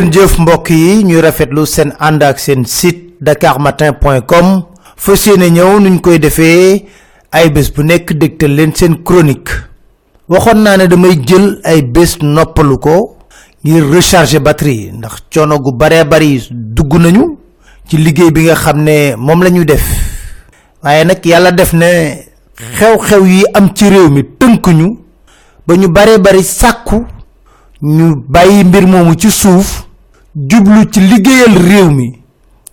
ngeen 0.00 0.12
jëf 0.12 0.38
mbokk 0.38 0.70
yi 0.70 1.02
ñu 1.04 1.20
rafetlu 1.20 1.66
seen 1.66 1.90
ànd 2.00 2.22
ak 2.22 2.38
seen 2.38 2.64
site 2.64 3.16
dakarmatin.com 3.20 4.62
fas 4.96 5.26
yéene 5.26 5.50
ñëw 5.50 5.80
nuñ 5.80 6.00
koy 6.00 6.18
defee 6.18 6.86
ay 7.32 7.50
bés 7.50 7.68
bu 7.74 7.82
nekk 7.84 8.12
dégtal 8.16 8.54
leen 8.54 8.72
seen 8.74 9.02
chronique. 9.04 9.50
Waxoon 10.28 10.62
naa 10.62 10.76
ne 10.78 10.86
damay 10.86 11.20
jël 11.26 11.60
ay 11.64 11.82
bés 11.82 12.16
noppalu 12.22 12.78
ko 12.78 13.16
ngir 13.64 13.90
recharger 13.92 14.40
batterie 14.40 14.90
ndax 14.92 15.24
coono 15.34 15.58
gu 15.58 15.72
baree 15.72 16.04
bari 16.04 16.48
dugg 16.50 16.94
nañu 16.98 17.36
ci 17.86 17.96
liggéey 17.98 18.30
bi 18.30 18.44
nga 18.44 18.54
xam 18.54 18.82
ne 18.82 19.14
moom 19.16 19.42
la 19.42 19.50
ñu 19.50 19.64
def. 19.66 19.84
Waaye 20.82 21.04
nag 21.04 21.24
yàlla 21.26 21.52
def 21.52 21.72
ne 21.74 22.24
xew-xew 22.78 23.26
yi 23.26 23.44
am 23.52 23.74
ci 23.74 23.88
réew 23.90 24.08
mi 24.08 24.22
tënk 24.38 24.66
ñu 24.66 24.96
ba 25.66 25.76
ñu 25.76 25.88
baree 25.88 26.18
bari 26.18 26.42
sàkku 26.42 27.04
ñu 27.82 28.14
bàyyi 28.28 28.64
mbir 28.64 28.86
moomu 28.86 29.14
ci 29.14 29.30
suuf 29.30 29.89
jublu 30.48 30.84
ci 30.92 31.00
liggéeyal 31.00 31.54
réew 31.68 31.90
mi 31.90 32.18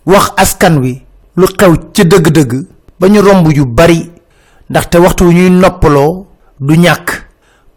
wax 0.05 0.31
askan 0.37 0.77
wi 0.79 1.01
lu 1.35 1.45
xew 1.47 1.73
ci 1.93 2.03
dëgg-dëgg 2.05 2.65
ba 2.99 3.07
ñu 3.09 3.21
yu 3.55 3.65
bari 3.65 4.11
ndaxte 4.69 4.95
waxtu 4.97 5.23
wu 5.25 5.31
ñuy 5.31 5.49
noppaloo 5.49 6.25
du 6.59 6.75
ñàkk. 6.75 7.27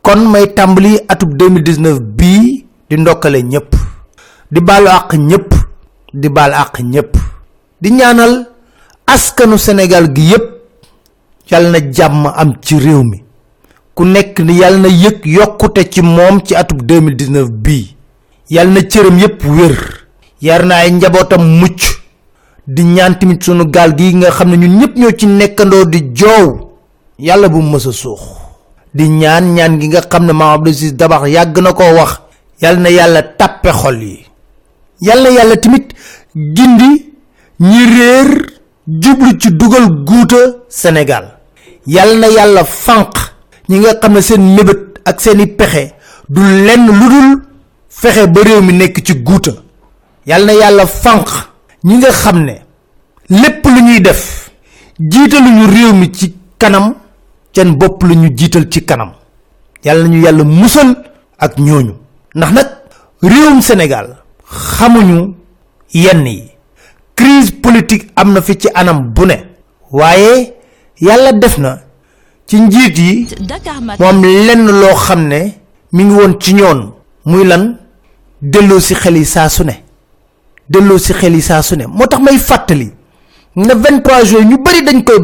Kon 0.03 0.29
may 0.31 0.47
tàmbali 0.55 0.99
atub 1.09 1.35
2019 1.37 2.01
bii 2.01 2.65
di 2.89 2.97
ndokkale 2.97 3.43
ñépp 3.43 3.75
di 4.51 4.61
baalu 4.61 4.89
àq 4.89 5.11
ñépp 5.17 5.51
di 6.15 6.29
baal 6.29 6.53
àq 6.55 6.81
ñépp. 6.83 7.17
Di 7.81 7.91
ñaanal 7.91 8.47
askanu 9.07 9.59
sénégal 9.59 10.15
gi 10.17 10.23
yépp 10.31 10.47
yàlla 11.51 11.71
na 11.81 11.91
jàmm 11.93 12.27
am 12.27 12.53
ci 12.63 12.79
réew 12.79 13.03
mi. 13.05 13.23
Ku 13.95 14.05
nekk 14.05 14.41
ni 14.41 14.55
yàlla 14.61 14.79
na 14.79 14.89
yëg 14.89 15.25
yokkute 15.27 15.91
ci 15.91 16.01
moom 16.03 16.41
ci 16.45 16.55
atub 16.55 16.83
2019 16.83 17.49
bii 17.51 17.97
yàlla 18.51 18.73
na 18.75 18.81
cëram 18.83 19.19
yépp 19.19 19.43
wér. 19.45 19.77
Yar 20.43 20.65
na 20.67 20.75
ay 20.77 20.91
njabootam 20.93 21.43
mucc. 21.61 21.81
Di 22.67 22.83
ñaan 22.85 23.19
tamit 23.19 23.43
sunu 23.43 23.65
gaal 23.71 23.95
gi 23.99 24.15
nga 24.15 24.31
xam 24.31 24.51
ne 24.51 24.57
ñun 24.57 24.79
ñëpp 24.79 24.97
ñoo 24.97 25.13
ci 25.19 25.27
nekkandoo 25.27 25.85
di 25.85 26.01
joow. 26.15 26.71
Yàlla 27.19 27.49
bu 27.49 27.61
mës 27.63 27.87
a 27.89 27.93
suux. 27.93 28.21
Di 28.95 29.09
ñaan 29.09 29.55
ñaan 29.55 29.81
gi 29.81 29.89
nga 29.89 30.01
xam 30.11 30.25
ne 30.27 30.33
maam 30.33 30.55
abdou 30.55 30.73
dabax 30.93 31.29
yàgg 31.29 31.59
na 31.61 31.73
koo 31.73 31.95
wax. 31.95 32.21
Yàlla 32.61 32.81
na 32.81 32.89
yàlla 32.91 33.23
tàppe 33.23 33.71
xol 33.73 34.03
yi. 34.03 34.27
Yàlla 35.01 35.31
na 35.31 35.37
yàlla 35.37 35.55
gindi 36.35 37.13
ñi 37.61 37.85
réer 37.87 38.31
jublu 38.87 39.39
ci 39.41 39.51
dugal 39.53 39.87
guuta 40.05 40.37
sénégal. 40.69 41.39
Yàlla 41.87 42.19
na 42.19 42.27
yàlla 42.29 42.65
fànq 42.65 43.13
ñi 43.69 43.79
nga 43.79 43.95
xam 44.01 44.13
ne 44.13 44.21
seen 44.21 44.43
mébét 44.55 44.99
ak 45.05 45.21
seeni 45.21 45.47
pexe 45.47 45.93
du 46.29 46.41
lenn 46.41 46.87
fexe 48.01 48.27
ba 48.35 48.41
réew 48.43 48.61
mi 48.63 48.73
nekk 48.73 48.97
ci 49.05 49.15
guuta. 49.15 49.53
Yàlla 50.27 50.47
na 50.47 50.53
yàlla 50.61 50.87
fànq 50.87 51.29
ñi 51.85 51.97
nga 51.99 52.11
xam 52.11 52.39
ne 52.45 52.55
lépp 53.29 53.65
lu 53.65 53.81
ñuy 53.83 54.01
def 54.01 54.51
jiitaluñu 54.99 55.65
réew 55.67 55.93
mi 55.95 56.11
ci 56.13 56.35
kanam 56.59 56.95
seen 57.55 57.75
bopp 57.77 58.03
la 58.03 58.15
ñu 58.15 58.29
jiital 58.37 58.69
ci 58.71 58.85
kanam. 58.85 59.13
Yàlla 59.85 60.03
nañu 60.05 60.23
yàlla 60.25 60.45
musal 60.45 60.91
ak 61.39 61.59
ñooñu. 61.59 61.95
Ndax 62.35 62.53
nag 62.53 62.69
réewum 63.23 63.61
sénégal 63.63 64.17
xamuñu 64.45 65.35
yenn 65.93 66.27
yi. 66.27 66.51
Crise 67.17 67.53
politique 67.63 68.11
am 68.17 68.33
na 68.33 68.41
fi 68.41 68.57
ci 68.59 68.69
anam 68.75 69.11
bu 69.15 69.27
ne. 69.27 69.37
Waaye 69.91 70.55
yàlla 71.01 71.33
def 71.33 71.59
na 71.59 71.79
ci 72.47 72.61
njiit 72.61 72.99
yi 72.99 73.27
moom 73.99 74.23
lenn 74.25 74.67
loo 74.81 74.95
xam 74.95 75.27
ne 75.29 75.41
mi 75.93 76.05
ngi 76.05 76.15
woon 76.15 76.35
ci 76.41 76.55
ñoon. 76.55 76.93
Muy 77.27 77.45
lan 77.45 77.77
delloo 78.43 78.81
si 78.81 78.95
xel 78.95 79.17
yi 79.17 79.25
saa 79.25 79.49
su 79.49 79.65
ne. 79.65 79.83
delloo 80.69 80.99
si 80.99 81.13
xel 81.13 81.35
yi 81.35 81.41
saa 81.43 81.63
su 81.63 81.77
ne. 81.77 81.87
moo 81.87 82.07
may 82.21 82.39
ne 83.57 83.75
23 83.75 84.25
juin 84.25 84.49
ñu 84.49 84.59
bari 84.63 84.83
dañ 84.83 85.03
koy 85.05 85.19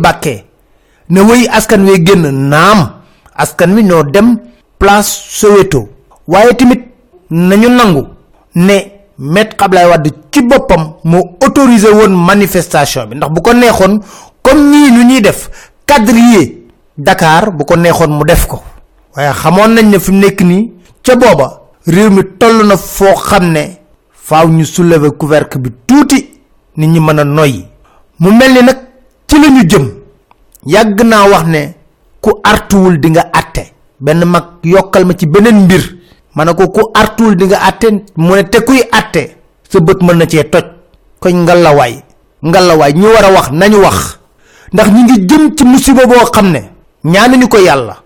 ne 1.09 1.21
askan 1.49 1.85
wee 1.87 2.03
génn 2.05 2.49
naam. 2.49 2.91
askan 3.35 3.75
wi 3.75 3.83
ñoo 3.85 4.03
dem 4.05 4.39
place 4.79 5.09
soweto. 5.31 5.89
waaye 6.27 6.55
tamit 6.55 6.83
nañu 7.31 7.69
nangu 7.69 8.07
ne 8.55 8.93
met 9.19 9.55
xablay 9.59 9.87
wadd 9.87 10.07
ci 10.31 10.43
boppam 10.43 10.93
moo 11.05 11.23
manifestation 12.15 13.07
bi. 13.09 13.17
ndax 13.17 13.31
bu 13.33 13.41
ko 13.43 13.53
comme 14.43 14.71
ñii 14.71 14.91
nu 14.91 15.05
ñuy 15.05 15.21
dakar 16.99 17.51
bu 17.51 17.65
ko 17.65 17.77
neexoon 17.77 18.11
mu 18.11 18.25
def 18.25 18.47
ko. 18.47 18.63
waaye 19.17 19.33
xamoon 19.33 19.75
réew 21.87 22.11
mi 22.11 22.23
toll 22.39 22.67
na 22.67 22.77
foo 22.77 23.15
xam 23.15 23.53
ne 23.53 23.79
faaw 24.13 24.49
ñu 24.49 24.65
soulever 24.65 25.13
couvercle 25.17 25.59
bi 25.61 25.71
tuuti 25.87 26.29
nit 26.77 26.89
ñi 26.89 27.01
mën 27.01 27.19
a 27.21 27.25
noyyi. 27.25 27.67
mu 28.19 28.31
mel 28.33 28.53
ni 28.55 28.63
nag 28.63 28.77
ci 29.29 29.39
la 29.41 29.49
ñu 29.49 29.63
jëm. 29.69 29.89
yàgg 30.67 31.01
naa 31.05 31.29
wax 31.29 31.45
ne 31.47 31.75
ku 32.21 32.31
artuwul 32.43 32.99
di 33.01 33.11
nga 33.11 33.29
atte. 33.33 33.73
benn 34.01 34.25
mag 34.25 34.45
yokkal 34.65 35.05
ma 35.07 35.15
ci 35.15 35.27
beneen 35.27 35.65
mbir. 35.65 35.97
ma 36.35 36.45
ne 36.45 36.55
ko 36.55 36.69
ku 36.71 36.81
artuwul 36.95 37.37
di 37.37 37.45
nga 37.47 37.59
atte 37.63 37.87
mu 38.17 38.35
ne 38.35 38.43
te 38.49 38.59
kuy 38.65 38.81
atte 38.91 39.37
sa 39.69 39.81
bët 39.81 40.03
mën 40.03 40.17
na 40.17 40.27
cee 40.27 40.45
toj. 40.51 40.65
koñ 41.21 41.35
ngalawaay. 41.45 42.03
ngalawaay 42.45 42.93
ñi 42.95 43.07
war 43.07 43.25
a 43.25 43.31
wax 43.33 43.51
nañu 43.53 43.79
wax. 43.81 44.19
ndax 44.73 44.89
ñi 44.91 45.03
ngi 45.03 45.27
jëm 45.29 45.55
ci 45.57 45.65
musiba 45.65 46.05
boo 46.07 46.27
xam 46.35 46.51
ne 46.51 46.61
ñaanuñu 47.05 47.49
ko 47.49 47.59
yàlla. 47.59 47.97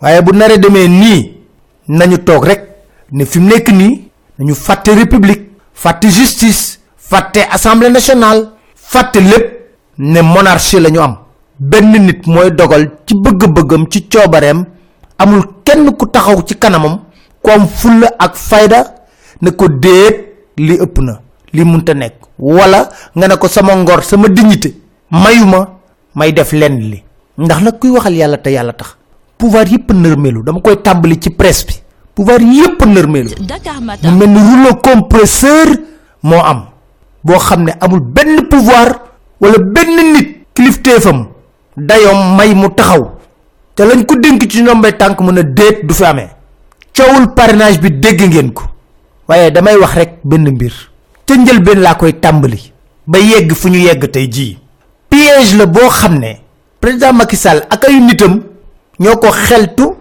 waaye 0.00 0.22
bu 0.22 0.32
nare 0.32 0.56
demee 0.58 0.88
nii 0.88 1.32
nañu 1.88 2.18
toog 2.24 2.44
rek 2.44 2.75
ne 3.12 3.24
fi 3.24 3.38
mu 3.38 3.48
nekk 3.48 3.68
nii 3.72 4.54
fàtte 4.54 4.88
république 4.94 5.42
fàtte 5.74 6.08
justice 6.10 6.78
fàtte 6.96 7.38
assemblée 7.50 7.90
nationale 7.90 8.48
fàtte 8.74 9.16
lépp 9.20 9.52
ne 9.98 10.20
monarchie 10.22 10.80
la 10.80 10.90
ñu 10.90 11.00
am. 11.00 11.16
Benn 11.58 11.90
nit 12.06 12.26
mooy 12.26 12.50
dogal 12.50 12.90
ci 13.06 13.14
bëgg-bëggam 13.14 13.86
ci 13.90 14.08
coobareem 14.08 14.64
amul 15.18 15.42
kenn 15.64 15.90
ku 15.96 16.06
taxaw 16.06 16.42
ci 16.44 16.54
kanamam 16.58 17.00
ku 17.42 17.50
am 17.50 17.66
ak 18.18 18.36
fayda 18.36 18.94
ne 19.40 19.50
ko 19.50 19.68
déet 19.68 20.52
li 20.58 20.74
ëpp 20.78 20.98
na 21.00 21.20
li 21.52 21.64
munta 21.64 21.94
nekk. 21.94 22.14
Wala 22.38 22.88
nga 23.14 23.28
ne 23.28 23.36
ko 23.36 23.48
sama 23.48 23.74
ngor 23.74 24.02
sama 24.04 24.28
dignité 24.28 24.74
mayuma 25.10 25.78
may 26.14 26.32
def 26.32 26.52
lenn 26.52 26.78
li. 26.90 27.02
Ndax 27.38 27.60
nag 27.62 27.78
kuy 27.78 27.90
waxal 27.90 28.14
yàlla 28.14 28.38
te 28.38 28.50
yàlla 28.50 28.72
tax. 28.72 28.96
Pouvoir 29.38 29.66
yépp 29.68 29.90
nërmelu 29.92 30.42
dama 30.42 30.60
koy 30.60 30.76
tàmbali 30.82 31.18
ci 31.20 31.30
presse 31.30 31.64
bi 31.66 31.74
pouvoir 32.16 32.40
yépp 32.40 32.80
nërmelu 32.86 33.30
mu 34.02 34.16
mel 34.18 34.30
ni 34.32 34.40
rouleau 34.40 34.74
compresseur 34.82 35.68
moo 36.22 36.40
am 36.40 36.60
boo 37.22 37.38
xam 37.38 37.64
ne 37.64 37.72
amul 37.80 38.00
benn 38.00 38.48
pouvoir 38.48 38.88
wala 39.40 39.58
benn 39.58 40.12
nit 40.12 40.28
kilifteefam 40.54 41.26
dayom 41.76 42.36
may 42.36 42.54
mu 42.54 42.68
taxaw. 42.72 43.12
Te 43.76 43.84
lañ 43.84 44.04
ko 44.08 44.16
dénk 44.16 44.48
ci 44.50 44.62
ndombay 44.62 44.96
tànk 44.96 45.20
mën 45.20 45.38
a 45.38 45.42
déet 45.42 45.84
du 45.84 45.92
fi 45.94 46.04
amee. 46.04 46.30
Coowul 46.96 47.34
parrainage 47.34 47.78
bi 47.80 47.90
dégg 47.90 48.20
ngeen 48.22 48.52
ko. 48.52 48.62
Waaye 49.28 49.50
damay 49.50 49.76
wax 49.76 49.92
rek 49.94 50.12
benn 50.24 50.48
mbir. 50.50 50.72
Ca 51.26 51.34
njëlbeen 51.36 51.80
laa 51.82 51.94
koy 51.94 52.12
tàmbali. 52.18 52.72
Ba 53.06 53.18
yegg 53.18 53.52
fu 53.52 53.68
ñu 53.68 53.78
yegg 53.78 54.10
tey 54.10 54.28
jii. 54.32 54.58
Piège 55.10 55.56
la 55.58 55.66
boo 55.66 55.88
xam 55.90 56.18
ne 56.18 56.32
président 56.80 57.12
Macky 57.12 57.36
Sall 57.36 57.66
ak 57.68 57.84
ay 57.84 58.00
nitam 58.00 58.40
ñoo 58.98 59.16
ko 59.18 59.28
xeltu 59.30 59.92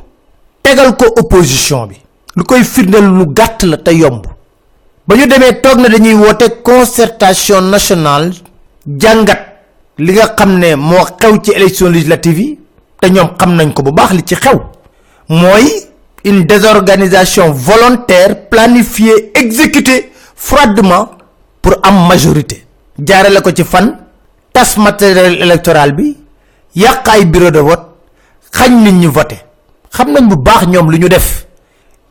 tegal 0.63 0.95
ko 0.95 1.05
opposition 1.19 1.87
bi 1.87 1.95
lu 2.35 2.43
koy 2.43 2.63
firndeel 2.63 3.05
lu 3.17 3.25
gàtt 3.33 3.63
la 3.63 3.77
te 3.77 3.91
yomb. 3.91 4.25
Ba 5.07 5.15
ñu 5.15 5.27
demee 5.27 5.61
toog 5.61 5.79
na 5.79 5.89
dañuy 5.89 6.13
woote 6.13 6.45
concertation 6.63 7.69
nationale 7.69 8.31
jàngat 8.85 9.39
li 9.97 10.13
nga 10.13 10.33
xam 10.37 10.57
ne 10.59 10.75
élection 11.55 11.89
législative 11.91 12.39
yi 12.39 12.59
te 12.99 13.07
ñoom 13.09 13.29
xam 13.39 13.55
nañ 13.55 13.73
ko 13.73 13.83
bu 13.83 13.91
li 14.13 14.23
ci 14.25 14.35
xew. 14.35 14.59
Mooy 15.29 15.65
une 16.25 16.43
désorganisation 16.45 17.51
volontaire 17.51 18.49
planifiée 18.49 19.31
exécutée 19.35 20.11
froidement 20.35 21.11
pour 21.61 21.75
am 21.83 22.07
majorité. 22.07 22.65
Jaarale 22.99 23.41
ko 23.41 23.51
ci 23.55 23.63
fan 23.63 23.97
tas 24.53 24.75
matériel 24.77 25.41
électoral 25.41 25.93
bi 25.93 26.17
yàq 26.75 27.07
ay 27.09 27.25
bureau 27.25 27.51
de 27.51 27.59
vote 27.59 27.85
xañ 28.51 28.71
nit 28.83 28.91
ñi 28.93 29.07
voté 29.07 29.37
xam 29.91 30.11
nañ 30.11 30.27
bu 30.27 30.35
baax 30.35 30.65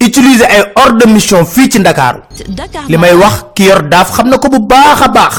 utiliser 0.06 0.46
ay 0.50 0.62
ordre 0.74 1.06
de 1.06 1.12
mission 1.12 1.44
fii 1.44 1.68
ci 1.70 1.78
ndakaaru. 1.78 2.20
Li 2.88 2.96
may 2.96 3.12
wax 3.14 3.44
ki 3.54 3.64
yor 3.64 3.82
daaf 3.88 4.10
xam 4.12 4.28
na 4.28 4.38
ko 4.38 4.48
bu 4.48 4.58
baax 4.66 5.00
a 5.02 5.08
baax. 5.08 5.34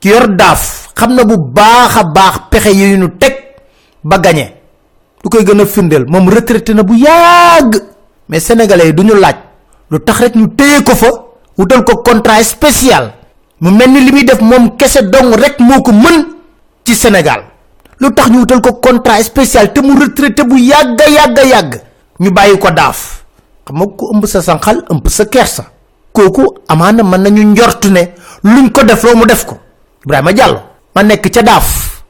Ki 0.00 0.08
yor 0.08 0.28
daaf 0.36 0.88
xam 0.94 1.14
na 1.14 1.24
bu 1.24 1.36
baax 1.38 1.96
a 1.96 2.04
baax 2.04 2.34
pexe 2.50 2.70
yi 2.74 2.96
ñu 2.96 3.08
teg 3.18 3.34
ba 4.04 4.18
gañe 4.18 4.52
lu 5.22 5.30
koy 5.30 5.44
gën 5.44 5.60
a 5.60 5.66
firndeel 5.66 6.04
moom 6.06 6.28
retraité 6.28 6.74
na 6.74 6.82
bu 6.82 6.94
yàgg. 6.96 7.74
Mais 8.28 8.40
sénégalais 8.40 8.86
yi 8.86 8.92
duñu 8.94 9.14
laaj 9.14 9.36
lu 9.90 10.00
tax 10.00 10.18
rek 10.20 10.34
ñu 10.34 10.48
téye 10.54 10.82
ko 10.84 10.94
fa 10.94 11.08
wutal 11.58 11.84
ko 11.84 11.96
contrat 12.02 12.42
spécial. 12.42 13.12
Mu 13.60 13.70
mel 13.70 13.90
ni 13.90 14.00
li 14.00 14.12
muy 14.12 14.24
def 14.24 14.40
moom 14.40 14.76
kese 14.76 15.02
dong 15.10 15.34
rek 15.34 15.58
moo 15.60 15.82
ko 15.82 15.92
mën 15.92 16.24
ci 16.84 16.94
sénégal. 16.94 17.44
Lu 18.00 18.12
tax 18.14 18.28
ñu 18.30 18.38
wutal 18.40 18.60
ko 18.60 18.72
contrat 18.74 19.22
spécial 19.22 19.72
te 19.72 19.80
mu 19.80 19.98
retraité 19.98 20.44
bu 20.44 20.58
yàgga 20.58 21.08
yàgga 21.08 21.42
yàgg 21.44 21.74
ñu 22.20 22.30
bàyyi 22.30 22.58
ko 22.58 22.70
daaf 22.70 23.23
xam 23.66 23.96
ko 23.96 24.10
ëmb 24.14 24.26
sa 24.26 24.42
sanxal 24.42 24.84
ëmb 24.90 25.08
sa 25.08 25.24
kersa. 25.24 25.64
Koku 26.12 26.44
amana 26.68 27.02
man 27.02 27.22
nañu 27.22 27.42
njort 27.44 27.84
ne 27.90 28.12
luñ 28.44 28.70
ko 28.70 28.82
def 28.84 29.02
lo 29.02 29.16
mu 29.16 29.24
def 29.26 29.44
ko. 29.46 29.58
Ibrahima 30.04 30.32
diallo 30.32 30.60
ma 30.94 31.02
nek 31.02 31.28
ca 31.32 31.42
daaf. 31.42 32.02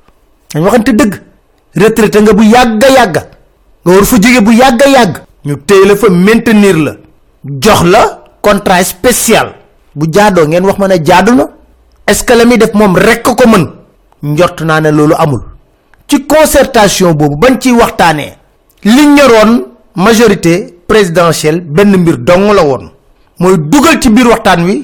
Dañ 0.52 0.62
waxante 0.64 0.92
deug 0.92 1.14
retraité 1.74 2.20
nga 2.20 2.32
bu 2.32 2.42
yagga 2.42 2.88
yagga 2.90 3.22
nga 3.84 3.92
war 3.94 4.04
fa 4.04 4.16
jóge 4.20 4.40
bu 4.44 4.52
yagga 4.52 4.86
yagg 4.88 5.16
ñu 5.44 5.56
téy 5.66 5.86
la 5.86 5.96
fa 5.96 6.08
maintenir 6.10 6.76
la. 6.76 6.92
Jox 7.44 7.82
la 7.84 8.24
contrat 8.42 8.84
spécial. 8.84 9.54
Bu 9.94 10.06
jaado 10.12 10.46
ngeen 10.46 10.64
wax 10.64 10.78
ma 10.78 10.88
ne 10.88 10.96
na. 11.36 11.48
Est 12.06 12.14
ce 12.14 12.24
que 12.24 12.34
la 12.34 12.44
def 12.56 12.74
mom 12.74 12.96
rek 12.96 13.22
ko 13.22 13.34
mën? 13.48 13.66
Njort 14.22 14.60
naa 14.60 14.80
ne 14.80 14.90
loolu 14.90 15.14
amul. 15.18 15.42
Ci 16.06 16.26
concertation 16.26 17.12
boobu 17.14 17.36
bañ 17.36 17.58
ci 17.60 17.72
waxtaanee 17.72 18.36
li 18.84 19.06
ñoroon 19.06 19.64
majorité 19.96 20.73
présidentielle 20.94 21.60
benn 21.60 21.96
mbir 21.96 22.18
dong 22.18 22.52
la 22.54 22.62
woon. 22.62 22.84
Mooy 23.40 23.56
dugal 23.58 23.96
ci 24.00 24.08
biir 24.10 24.28
waxtaan 24.28 24.60
wi 24.64 24.76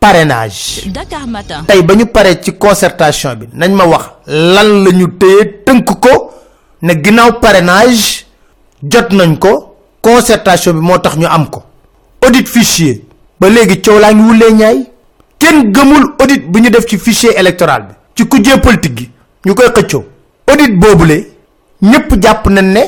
parrainage. 0.00 0.88
Dakar 0.92 1.26
matin. 1.28 1.62
Tey 1.68 1.82
ba 1.82 1.94
ñu 1.94 2.06
paree 2.06 2.40
ci 2.42 2.52
concertation 2.58 3.34
bi 3.36 3.46
nañ 3.54 3.70
ma 3.78 3.84
wax 3.86 4.04
lan 4.26 4.70
la 4.84 4.90
ñu 4.90 5.06
téye 5.20 5.62
tënk 5.64 5.84
ko 6.00 6.32
ne 6.82 6.92
ginnaaw 7.02 7.38
parrainage 7.40 8.26
jot 8.82 9.08
nañ 9.12 9.38
ko 9.38 9.76
concertation 10.02 10.72
bi 10.74 10.80
moo 10.80 10.98
tax 10.98 11.16
ñu 11.16 11.26
am 11.26 11.48
ko. 11.48 11.62
Audit 12.24 12.48
fichier 12.48 13.02
ba 13.40 13.48
léegi 13.48 13.80
coow 13.82 13.98
laa 14.00 14.12
ngi 14.12 14.22
wulee 14.28 14.52
ñaay. 14.52 14.78
Kenn 15.38 15.70
gëmul 15.72 16.14
audit 16.20 16.42
bu 16.50 16.58
ñu 16.60 16.70
def 16.70 16.86
ci 16.88 16.98
fichier 16.98 17.38
électoral 17.38 17.82
bi. 17.88 17.94
Ci 18.16 18.26
kujje 18.26 18.58
politique 18.60 18.98
gi 18.98 19.10
ñu 19.46 19.54
koy 19.54 19.68
xëccoo. 19.76 20.04
Audit 20.50 20.72
boobule 20.76 21.16
ñëpp 21.82 22.20
jàpp 22.22 22.46
nañ 22.48 22.64
ne 22.72 22.82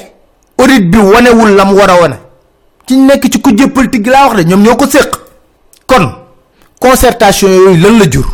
audit 0.59 0.91
bi 0.91 0.99
wanewul 0.99 1.55
lam 1.55 1.73
war 1.75 1.91
a 1.91 2.01
wane 2.01 2.19
ci 2.89 2.97
nekk 2.97 3.29
ci 3.31 3.39
kujje 3.41 3.69
politique 3.69 4.09
laa 4.09 4.27
wax 4.29 4.37
de 4.37 4.43
ñoom 4.49 4.63
ñoo 4.63 4.77
ko 4.77 4.87
séq. 4.87 5.11
Kon 5.87 6.05
concertation 6.81 7.49
yooyu 7.51 7.77
lan 7.81 7.99
la 7.99 8.07
jur? 8.11 8.27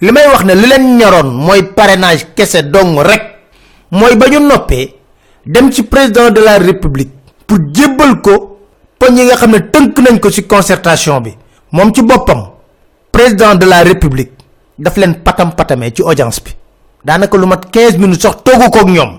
Li 0.00 0.12
may 0.12 0.26
wax 0.28 0.44
ne 0.44 0.54
li 0.54 0.66
leen 0.66 0.96
ñoroon 0.98 1.28
mooy 1.34 1.62
parrainage 1.74 2.26
kese 2.36 2.62
dong 2.70 2.98
rek. 3.02 3.22
Mooy 3.90 4.14
ba 4.16 4.28
ñu 4.28 4.38
noppee 4.40 4.94
dem 5.44 5.72
ci 5.72 5.82
président 5.82 6.30
de 6.30 6.40
la 6.40 6.58
république 6.58 7.10
pour 7.46 7.58
jébbal 7.74 8.20
ko 8.20 8.58
poñ 8.98 9.16
yi 9.16 9.24
nga 9.24 9.34
xam 9.36 9.50
ne 9.50 9.58
tënk 9.70 9.98
nañ 9.98 10.20
ko 10.20 10.30
ci 10.30 10.46
concertation 10.46 11.20
bi. 11.20 11.34
Moom 11.72 11.92
ci 11.92 12.02
boppam 12.02 12.50
président 13.10 13.54
de 13.56 13.66
la 13.66 13.82
république 13.82 14.30
daf 14.78 14.96
leen 14.96 15.14
patam 15.24 15.52
patamee 15.54 15.90
ci 15.92 16.02
audience 16.02 16.40
bi. 16.40 16.54
Daanaka 17.04 17.36
lu 17.36 17.46
mat 17.46 17.66
15 17.72 17.98
minutes 17.98 18.22
sax 18.22 18.36
toogu 18.44 18.70
ko 18.70 18.78
ak 18.78 18.86
ñoom. 18.86 19.18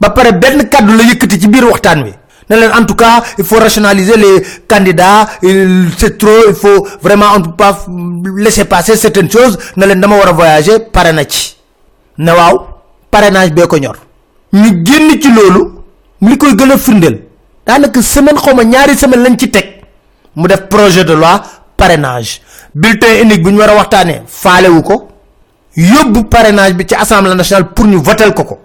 Ba 0.00 0.10
pare 0.10 0.32
benn 0.32 0.68
kàddu 0.68 0.96
la 0.96 1.02
yëkkati 1.04 1.40
ci 1.40 1.48
biir 1.48 1.64
waxtaan 1.64 2.02
wi 2.02 2.12
en 2.50 2.84
tout 2.84 2.94
cas 2.94 3.22
il 3.38 3.44
faut 3.44 3.56
rationaliser 3.58 4.16
les 4.16 4.42
candidats 4.66 5.28
c'est 5.98 6.16
trop 6.18 6.44
il 6.48 6.54
faut 6.54 6.86
vraiment 7.02 7.26
on 7.36 7.42
pas 7.42 7.84
laisser 8.36 8.64
passer 8.64 8.96
certaines 8.96 9.30
choses. 9.30 9.58
Ne 9.76 9.86
leen 9.86 10.00
dama 10.00 10.16
voyager 10.32 10.78
na 12.18 12.34
parrainage 13.10 13.52
bee 13.52 13.66
ko 13.66 13.78
ñor. 13.78 13.96
Ñu 14.52 14.82
génn 14.84 15.20
ci 15.20 15.30
loolu 15.30 15.72
li 16.22 16.38
koy 16.38 16.56
projet 20.68 21.04
de 21.04 21.12
loi 21.12 21.42
parrainage. 21.76 22.40
Bulletin 22.74 23.22
unique 23.22 23.42
ko. 24.84 25.08
Parrainage 26.30 26.74
bi 26.74 26.84
nationale 27.36 27.68
pour 27.74 27.86
ñu 27.86 28.02
ko 28.34 28.44
ko. 28.44 28.58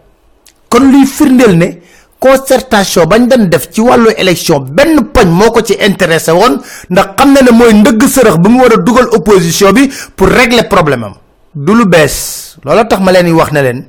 Kon 0.69 0.79
ne 0.89 1.82
concertation 2.23 3.03
bañ 3.11 3.27
dañ 3.31 3.49
def 3.51 3.67
ci 3.73 3.81
wàllu 3.81 4.09
élection 4.21 4.59
benn 4.75 4.95
poñ 5.13 5.27
moo 5.39 5.51
ko 5.51 5.59
ci 5.61 5.73
intéressé 5.87 6.31
woon 6.31 6.55
ndax 6.89 7.07
xam 7.17 7.29
na 7.33 7.39
ne 7.41 7.51
mooy 7.51 7.73
ndëgg 7.73 8.01
sërëx 8.15 8.37
bu 8.41 8.47
mu 8.49 8.59
war 8.63 8.71
a 8.73 8.77
dugal 8.85 9.07
opposition 9.17 9.73
bi 9.73 9.89
pour 10.15 10.27
régler 10.29 10.63
problème 10.73 11.03
am. 11.03 11.13
du 11.53 11.73
lu 11.75 11.85
bees. 11.85 12.15
loola 12.63 12.85
tax 12.85 12.99
ma 13.03 13.11
leen 13.11 13.27
wax 13.33 13.51
ne 13.51 13.61
leen 13.61 13.79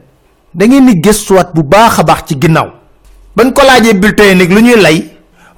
da 0.54 0.66
ngeen 0.66 0.84
ni 0.86 1.00
gëstuwaat 1.04 1.48
bu 1.54 1.62
baax 1.62 1.98
a 2.00 2.02
baax 2.02 2.20
ci 2.26 2.34
ginnaaw. 2.42 2.68
bañ 3.36 3.52
ko 3.52 3.62
laajee 3.62 3.94
bulletin 3.94 4.34
unique 4.34 4.52
lu 4.54 4.60
ñuy 4.62 4.80
lay 4.82 4.98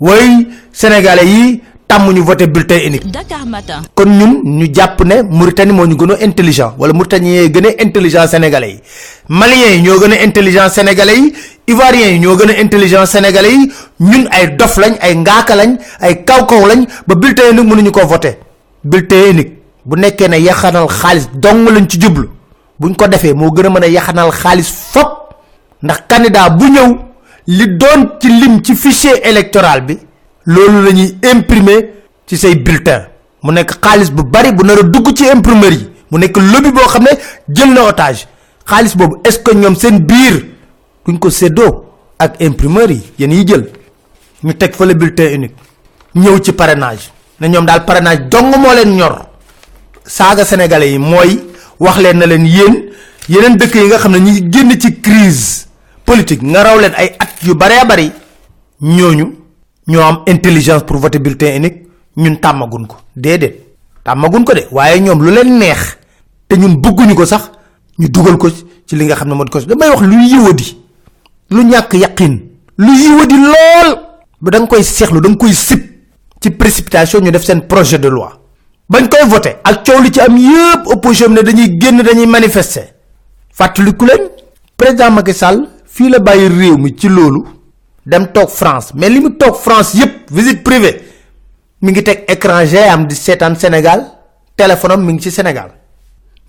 way 0.00 0.46
sénégalais 0.72 1.24
yi 1.26 1.62
tàmm 1.88 2.12
ñu 2.12 2.20
voté 2.22 2.46
bulletin 2.46 2.80
unique. 2.88 3.06
Dakar 3.10 3.46
matin. 3.46 3.80
kon 3.94 4.06
ñun 4.18 4.42
ñu 4.44 4.66
jàpp 4.74 5.00
ne 5.04 5.22
Mauritanie 5.22 5.72
moo 5.72 5.86
ñu 5.86 5.96
gën 5.96 6.12
a 6.12 6.24
intelligent 6.24 6.74
wala 6.78 6.92
Mauritanie 6.92 7.42
yi 7.44 7.50
gën 7.50 7.66
a 7.66 7.82
intelligent 7.82 8.26
sénégalais 8.26 8.70
yi 8.72 8.80
maliens 9.28 9.82
ñoo 9.82 9.98
gën 10.00 10.12
a 10.12 10.22
intelligent 10.24 10.68
sénégalais 10.68 11.16
yi 11.18 11.32
ivoiriens 11.66 12.18
ñoo 12.18 12.36
gën 12.36 12.50
a 12.50 12.60
intelligent 12.60 13.06
sénégalais 13.06 13.52
yi. 13.52 13.72
Ñun 14.00 14.26
ay 14.30 14.56
dof 14.56 14.76
lañ 14.78 14.94
ay 15.00 15.16
ngaaka 15.16 15.56
lañ 15.56 15.76
ay 16.00 16.24
kaw 16.24 16.46
kaw 16.46 16.66
lañ. 16.66 16.86
Ba 17.06 17.14
bulletin 17.14 17.50
unique 17.52 17.66
mënuñu 17.68 17.90
ko 17.90 18.06
voté 18.06 18.38
bulletin 18.84 19.30
unique 19.30 19.52
bu 19.84 19.96
nekkee 19.98 20.28
ne 20.28 20.36
yaxanal 20.40 20.88
xaalis 20.88 21.28
dong 21.34 21.68
lañ 21.68 21.86
ci 21.88 21.98
jublu. 22.00 22.28
Buñ 22.78 22.94
ko 22.94 23.06
defee 23.08 23.34
moo 23.34 23.50
gën 23.50 23.66
a 23.66 23.70
mën 23.70 23.82
a 23.84 23.88
yaxanal 23.88 24.30
xaalis 24.30 24.70
fop. 24.92 25.34
Ndax 25.82 26.02
candidat 26.08 26.50
bu 26.50 26.66
ñëw 26.70 26.96
li 27.48 27.66
doon 27.76 28.18
électoral 29.24 29.80
bi 29.82 29.98
loolu 30.46 30.82
la 30.84 30.92
ñuy 30.92 31.18
imprimer 31.32 31.90
bulletin. 32.54 33.08
Mu 33.42 33.52
nekk 33.52 33.78
xaalis 33.82 34.10
bu 34.12 34.22
bari 34.22 34.52
bu 34.52 34.64
nar 34.64 34.78
a 34.78 34.82
dugg 34.82 35.12
ci 35.16 35.24
yi. 35.72 35.88
Mu 36.10 36.18
nekk 36.18 36.36
lobby 36.36 36.70
xaalis 38.68 38.96
boobu 38.96 39.16
est 39.24 39.30
ce 39.32 39.38
que 39.38 39.54
ñoom 39.54 39.74
seen 39.76 39.98
biir 40.00 40.46
duñ 41.06 41.18
ko 41.18 41.30
séddoo 41.30 41.84
ak 42.18 42.40
imprimeur 42.40 42.90
yi 42.90 43.02
yéen 43.18 43.32
yi 43.32 43.46
jël? 43.46 43.70
Ñu 44.42 44.54
teg 44.54 44.74
fa 44.74 44.84
le 44.86 44.94
bulletin 44.94 45.34
unique 45.34 45.56
ñëw 46.14 46.38
ci 46.42 46.52
parrainage 46.52 47.10
ne 47.40 47.48
ñoom 47.48 47.64
daal 47.66 47.84
parrainage 47.84 48.28
dong 48.28 48.54
moo 48.58 48.74
leen 48.74 48.96
ñor. 48.96 49.26
Saaga 50.04 50.44
sénégalais 50.44 50.92
yi 50.92 50.98
mooy 50.98 51.40
wax 51.80 51.98
leen 51.98 52.18
na 52.18 52.26
leen 52.26 52.46
yéen 52.46 52.74
yeneen 53.28 53.56
dëkk 53.56 53.74
yi 53.74 53.86
nga 53.88 53.98
xam 53.98 54.12
ne 54.12 54.18
ñi 54.20 54.50
génn 54.52 54.70
ci 54.80 55.00
crise 55.00 55.66
politique 56.04 56.42
nga 56.42 56.62
raw 56.62 56.78
leen 56.78 56.92
ay 56.96 57.14
at 57.18 57.42
yu 57.42 57.54
bare 57.54 57.84
bari 57.86 58.12
ñooñu 58.80 59.32
ñoo 59.88 60.02
am 60.02 60.22
intelligence 60.26 60.84
pour 60.84 60.96
voter 60.98 61.18
bulletin 61.18 61.56
unique 61.56 61.86
ñun 62.16 62.36
tàmmagun 62.40 62.86
ko. 62.86 62.96
Déedéet 63.16 63.60
tàmmagun 64.04 64.44
ko 64.44 64.54
de 64.54 64.66
waaye 64.70 65.00
ñoom 65.00 65.22
lu 65.22 65.30
leen 65.32 65.58
neex 65.58 65.98
te 66.48 66.56
ñun 66.56 66.76
bëgguñu 66.80 67.14
ko 67.14 67.26
sax 67.26 67.50
ñu 67.98 68.08
dugal 68.08 68.36
ko 68.36 68.48
ci 68.50 68.96
li 68.96 69.04
nga 69.04 69.14
xam 69.16 69.28
ne 69.28 69.44
ko 69.50 69.60
damay 69.60 69.88
wax 69.90 70.00
lu 70.02 70.16
yiwadi 70.22 70.76
lu 71.50 71.62
ñàkk 71.64 71.92
yaqin 71.94 72.34
lu 72.78 72.92
yiwadi 72.92 73.34
lool. 73.36 73.90
Ba 74.40 74.50
da 74.50 74.58
nga 74.60 74.66
koy 74.68 74.82
seexlu 74.84 75.20
da 75.20 75.28
nga 75.28 75.36
koy 75.38 75.52
sip 75.52 75.82
ci 76.40 76.50
précipitation 76.50 77.20
ñu 77.22 77.30
def 77.30 77.42
seen 77.44 77.66
projet 77.66 77.98
de 77.98 78.08
loi. 78.08 78.30
Bañ 78.88 79.08
koy 79.08 79.24
voté 79.28 79.56
ak 79.64 79.84
coow 79.84 80.00
li 80.02 80.10
ci 80.12 80.20
am 80.20 80.36
yépp 80.36 80.86
opposition 80.86 81.30
ne 81.32 81.40
dañuy 81.42 81.78
génn 81.80 82.02
dañuy 82.02 82.26
manifester. 82.26 82.94
Fàttaliku 83.52 84.04
leen 84.04 84.28
président 84.76 85.10
Macky 85.10 85.32
Sall 85.32 85.66
fii 85.86 86.10
la 86.10 86.18
bàyyi 86.18 86.48
réew 86.48 86.76
mi 86.76 86.94
ci 86.96 87.08
loolu 87.08 87.44
dem 88.04 88.26
toog 88.32 88.48
France. 88.50 88.92
Mais 88.94 89.08
li 89.08 89.20
mu 89.20 89.30
toog 89.36 89.54
France 89.56 89.94
yépp 89.94 90.30
visite 90.30 90.62
privée 90.62 91.02
mi 91.80 91.92
ngi 91.92 92.02
teg 92.02 92.24
écran 92.28 92.64
am 92.92 93.06
di 93.06 93.14
seetaan 93.14 93.56
Sénégal 93.56 94.04
téléphone 94.56 95.02
mi 95.02 95.12
ngi 95.14 95.22
ci 95.22 95.30
Sénégal. 95.30 95.70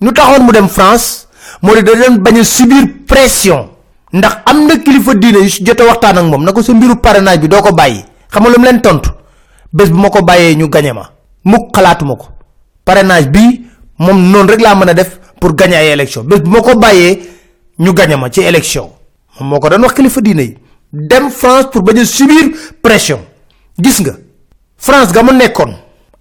Ñu 0.02 0.12
taxoon 0.12 0.44
mu 0.46 0.52
dem 0.52 0.68
France 0.68 1.27
moo 1.62 1.76
di 1.76 1.84
da 1.84 1.94
leen 1.96 2.18
bañ 2.18 2.44
subir 2.44 3.06
pression. 3.06 3.70
ndax 4.14 4.34
am 4.46 4.68
na 4.68 4.78
kilifa 4.78 5.14
diine 5.16 5.38
yu 5.40 5.50
jot 5.66 5.80
a 5.82 5.86
waxtaan 5.86 6.18
ak 6.18 6.26
moom 6.26 6.44
na 6.44 6.52
ko 6.52 6.62
sa 6.62 6.74
mbiru 6.74 6.96
parrainage 7.02 7.40
bi 7.42 7.48
doo 7.48 7.62
ko 7.62 7.72
bàyyi. 7.74 8.06
xam 8.32 8.44
nga 8.44 8.50
lu 8.50 8.58
mu 8.60 8.66
leen 8.66 8.82
tontu? 8.82 9.10
bés 9.74 9.90
bu 9.90 9.98
ma 9.98 10.10
ko 10.10 10.22
bàyyee 10.24 10.56
ñu 10.56 10.68
gañe 10.70 10.94
ma. 10.94 11.10
parrainage 12.86 13.30
bi 13.30 13.62
moom 14.00 14.32
noonu 14.32 14.50
rek 14.52 14.62
laa 14.62 14.76
mën 14.76 14.94
def 14.94 15.20
pour 15.40 15.54
gagner 15.56 15.76
ay 15.78 15.90
élection. 15.92 16.24
bés 16.24 16.40
bu 16.40 16.50
ma 16.50 16.62
ko 16.62 16.76
bàyyee 16.78 17.20
ñu 17.80 17.94
gañe 17.94 18.16
ma 18.16 18.30
ci 18.30 18.42
élection. 18.42 18.90
moom 19.40 19.50
moo 19.50 19.60
ko 19.60 19.70
doon 19.70 19.82
wax 19.84 19.94
kilifa 19.94 20.22
diine 20.22 20.56
dem 20.94 21.30
France 21.30 21.70
pour 21.72 21.82
bañ 21.82 22.04
subir 22.06 22.52
pression. 22.82 23.20
gis 23.80 24.00
nga 24.02 24.14
France 24.78 25.12
ga 25.14 25.24
mu 25.24 25.32
nekkoon 25.34 25.74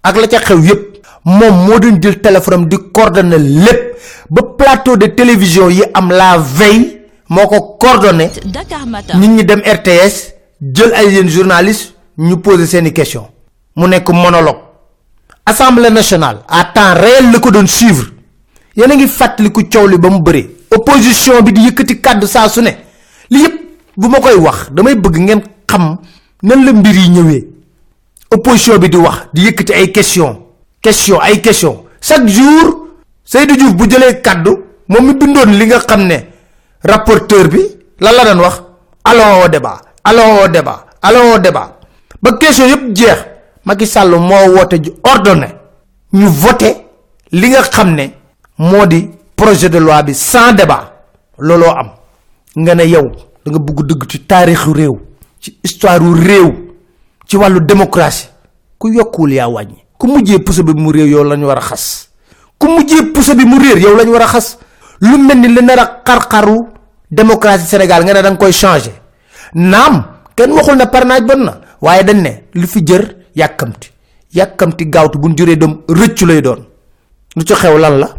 ak 0.03 0.15
la 0.15 0.27
ca 0.27 0.39
xew 0.39 0.59
yépp 0.63 0.96
moom 1.25 1.65
moo 1.65 1.79
doon 1.79 1.99
jël 2.01 2.19
téléphone 2.21 2.67
di 2.67 2.77
coordonner 2.93 3.37
lépp 3.39 3.97
ba 4.29 4.41
plateau 4.57 4.97
de 4.97 5.07
télévision 5.07 5.69
yi 5.69 5.83
am 5.93 6.09
la 6.11 6.37
veille 6.37 7.01
moo 7.29 7.47
ko 7.47 7.77
coordonné 7.79 8.29
Dakar 8.45 8.85
matin. 8.87 9.17
Nit 9.19 9.27
ñi 9.27 9.43
dem 9.45 9.59
RTS 9.61 10.33
jël 10.73 10.93
ay 10.93 11.11
yéen 11.13 11.27
journaliste 11.29 11.95
ñu 12.17 12.37
poser 12.37 12.65
seeni 12.67 12.93
question 12.93 13.27
mu 13.75 13.87
nekk 13.87 14.09
monologue. 14.09 14.57
Assemblée 15.45 15.89
nationale 15.89 16.39
à 16.47 16.65
temps 16.65 16.93
réel 16.95 17.31
la 17.31 17.39
ko 17.39 17.51
doon 17.51 17.67
suivre. 17.67 18.07
Yéen 18.75 18.91
a 18.91 18.95
ngi 18.95 19.07
fàttaliku 19.07 19.63
coow 19.71 19.87
li 19.87 19.97
ba 19.97 20.09
mu 20.09 20.19
bëree. 20.21 20.49
Opposition 20.71 21.41
bi 21.41 21.53
di 21.53 21.61
yëkkati 21.67 22.01
kàddu 22.01 22.27
saa 22.27 22.49
su 22.49 22.61
ne. 22.61 22.71
Li 23.29 23.41
yëpp 23.43 23.55
bu 23.97 24.07
ma 24.09 24.19
koy 24.19 24.35
wax 24.35 24.71
damay 24.71 24.95
bëgg 24.95 25.17
ngeen 25.19 25.41
xam 25.67 25.97
nan 26.43 26.65
la 26.65 26.73
mbir 26.73 26.95
yi 26.95 27.09
ñëwee. 27.09 27.47
Opposition 28.31 28.77
bi 28.77 28.89
di 28.89 28.97
wax 28.97 29.27
di 29.33 29.45
yëkkati 29.47 29.73
ay 29.73 29.91
question 29.91 30.46
question 30.87 31.19
ay 31.19 31.41
question. 31.41 31.83
Chaque 31.99 32.27
jour 32.27 32.87
Seydou 33.27 33.55
Diouf 33.59 33.75
bu 33.75 33.89
jëlee 33.91 34.21
kàddu 34.23 34.51
moom 34.87 35.05
mi 35.07 35.13
bindoon 35.19 35.51
li 35.59 35.65
nga 35.67 35.79
xam 35.83 36.05
ne 36.07 36.17
rapporteur 36.83 37.49
bi 37.51 37.59
lan 37.99 38.13
la 38.15 38.23
doon 38.33 38.39
wax? 38.43 38.61
Allons 39.03 39.43
au 39.43 39.47
débat 39.49 39.81
allons 40.03 40.43
au 40.43 40.47
débat 40.47 40.85
allons 41.01 41.33
au 41.35 41.39
débat. 41.39 41.79
Ba 42.21 42.31
question 42.39 42.65
yëpp 42.67 42.95
jeex 42.95 43.19
Macky 43.65 43.85
Sall 43.85 44.11
moo 44.15 44.47
woote 44.55 44.79
ji 44.81 44.93
ordonné 45.03 45.47
ñu 46.13 46.27
voté 46.29 46.71
li 47.33 47.49
nga 47.49 47.63
xam 47.63 47.93
ne 47.95 48.07
moo 48.57 48.85
di 48.85 49.09
projet 49.35 49.67
de 49.69 49.77
loi 49.79 50.03
bi 50.03 50.13
sans 50.13 50.53
débat. 50.53 50.93
Looloo 51.37 51.69
am. 51.69 51.89
Nga 52.55 52.75
ne 52.75 52.83
yow 52.87 53.11
da 53.45 53.51
nga 53.51 53.59
bugg 53.59 53.83
dëgg 53.85 54.07
ci 54.09 54.19
taarixu 54.25 54.71
réew 54.71 54.97
ci 55.41 55.57
histoire 55.63 55.99
réew 55.99 56.53
ci 57.27 57.35
wàllu 57.37 57.59
démocratie 57.59 58.29
ku 58.79 58.87
yokkuwul 58.93 59.33
yaa 59.33 59.47
wàññi 59.49 59.83
ku 59.97 60.07
mujjee 60.07 60.39
puso 60.39 60.63
bi 60.63 60.73
mu 60.73 60.91
réew 60.91 61.07
yow 61.07 61.23
lañ 61.23 61.43
war 61.43 61.57
a 61.57 61.61
xas. 61.61 62.09
Ku 62.57 62.67
mujjee 62.67 63.11
puso 63.13 63.35
bi 63.35 63.45
mu 63.45 63.57
réer 63.59 63.77
yow 63.79 63.95
lañ 63.95 64.09
war 64.09 64.21
a 64.21 64.27
xas. 64.27 64.57
Lu 65.01 65.17
mel 65.17 65.37
ni 65.39 65.47
li 65.47 65.61
nar 65.63 65.79
a 65.79 66.01
xar-xaru 66.05 66.65
démocratie 67.11 67.65
sénégal 67.67 68.03
nga 68.03 68.13
ne 68.13 68.21
da 68.21 68.29
nga 68.31 68.37
koy 68.37 68.51
changé 68.51 68.91
naam 69.53 70.03
kenn 70.35 70.51
waxul 70.51 70.75
na 70.75 70.87
parrainage 70.87 71.25
bon 71.25 71.43
na 71.45 71.61
waaye 71.81 72.03
dañ 72.03 72.21
ne 72.21 72.31
lu 72.53 72.67
fi 72.67 72.81
jër 72.85 73.15
yàkkamti. 73.35 73.91
Yàkkamti 74.33 74.85
gaawtu 74.89 75.17
buñ 75.19 75.35
juree 75.37 75.55
doom 75.55 75.81
rëccu 75.87 76.25
lay 76.25 76.41
doon. 76.41 76.65
Lu 77.35 77.43
ci 77.43 77.53
xew 77.53 77.77
lan 77.77 77.97
la? 77.99 78.09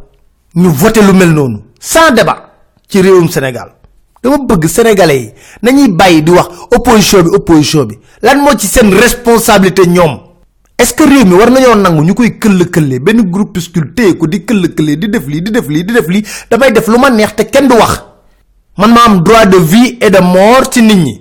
Ñu 0.55 0.69
voté 0.71 1.01
lu 1.03 1.13
mel 1.13 1.31
noonu. 1.33 1.59
Sans 1.81 2.11
débat 2.13 2.51
ci 2.89 3.01
réewum 3.01 3.29
sénégal. 3.29 3.73
Dama 4.23 4.39
bëgg 4.39 4.67
sénégalais 4.67 5.19
yi 5.21 5.33
nañuy 5.63 5.89
bàyyi 5.93 6.23
di 6.23 6.31
wax 6.31 6.49
opposition 6.75 7.23
bi 7.23 7.31
opposition 7.35 7.85
bi. 7.85 7.99
Lan 8.23 8.39
moo 8.41 8.57
ci 8.57 8.67
seen 8.67 8.93
responsabilité 8.95 9.87
ñoom 9.87 10.19
est 10.79 10.85
ce 10.87 10.95
que 10.95 11.03
réew 11.03 11.25
mi 11.25 11.35
war 11.35 11.51
nañoo 11.51 11.75
nangu 11.75 12.03
ñu 12.05 12.15
koy 12.15 12.39
këll 12.39 12.71
këllee 12.71 13.01
benn 13.01 13.23
groupuscule 13.31 13.95
téye 13.95 14.15
ko 14.17 14.27
di 14.29 14.45
këll 14.45 14.75
këllee 14.75 14.97
di 14.97 15.09
def 15.09 15.27
lii 15.27 15.43
di 15.43 15.51
def 15.51 15.67
lii 15.69 15.83
di 15.85 15.93
def 15.93 16.07
lii 16.09 16.23
damay 16.51 16.71
def 16.73 16.87
lu 16.87 16.99
ma 16.99 17.11
neex 17.11 17.35
te 17.35 17.43
kenn 17.51 17.67
du 17.69 17.75
wax. 17.75 18.05
Man 18.79 18.93
ma 18.93 19.01
am 19.07 19.23
droit 19.25 19.47
de 19.47 19.57
vie 19.59 19.99
et 20.01 20.09
de 20.11 20.21
mort 20.21 20.71
ci 20.73 20.81
nit 20.83 20.95
ñi. 20.95 21.21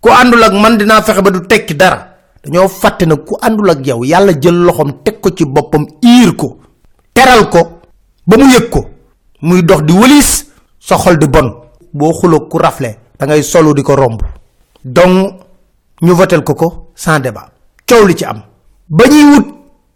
Ku 0.00 0.08
àndul 0.08 0.42
ak 0.42 0.52
man 0.54 0.78
dinaa 0.78 1.02
fexe 1.02 1.20
ba 1.22 1.30
du 1.30 1.40
tekki 1.46 1.74
dara. 1.74 1.98
Dañoo 2.42 2.68
fàtte 2.68 3.02
na 3.06 3.16
ku 3.16 3.36
àndul 3.42 3.68
ak 3.70 3.86
yow 3.86 4.02
yàlla 4.04 4.32
jël 4.40 4.54
loxom 4.64 5.02
teg 5.04 5.20
ko 5.20 5.28
ci 5.36 5.44
boppam 5.44 5.84
iir 6.02 6.34
ko 6.34 6.56
teral 7.12 7.50
ko 7.50 7.80
ba 8.26 8.36
mu 8.38 8.44
yëg 8.50 8.70
ko. 8.70 8.86
Muy 9.42 9.62
dox 9.62 9.82
di 9.82 9.92
wëlis 9.92 10.46
sa 10.80 10.96
xol 10.96 11.18
di 11.18 11.26
bon. 11.28 11.52
Boo 11.92 12.12
xulo 12.14 12.48
ku 12.48 12.56
rafle 12.58 12.96
da 13.18 13.26
ngay 13.26 13.42
solo 13.42 13.74
di 13.74 13.82
ko 13.82 13.94
romb. 13.94 14.22
Donc 14.84 15.34
ñu 16.00 16.14
votel 16.14 16.42
ko 16.42 16.54
ko 16.54 16.92
sans 16.94 17.20
débat. 17.20 17.50
Coow 17.86 18.08
ci 18.16 18.24
am 18.24 18.40
ba 18.88 19.04
wut 19.08 19.46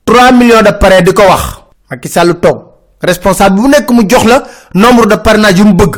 3 0.06 0.32
millions 0.32 0.62
de 0.62 0.72
parrain 0.72 1.02
di 1.02 1.12
ko 1.12 1.22
wax. 1.22 1.62
Macky 1.90 2.08
Sall 2.08 2.38
toog. 2.40 2.58
Responsable 3.02 3.60
bu 3.60 3.68
nekk 3.68 3.90
mu 3.90 4.02
jox 4.08 4.24
la 4.24 4.42
nombre 4.74 5.06
de 5.06 5.16
parrainage 5.16 5.58
yu 5.58 5.64
mu 5.64 5.74
bëgg. 5.74 5.96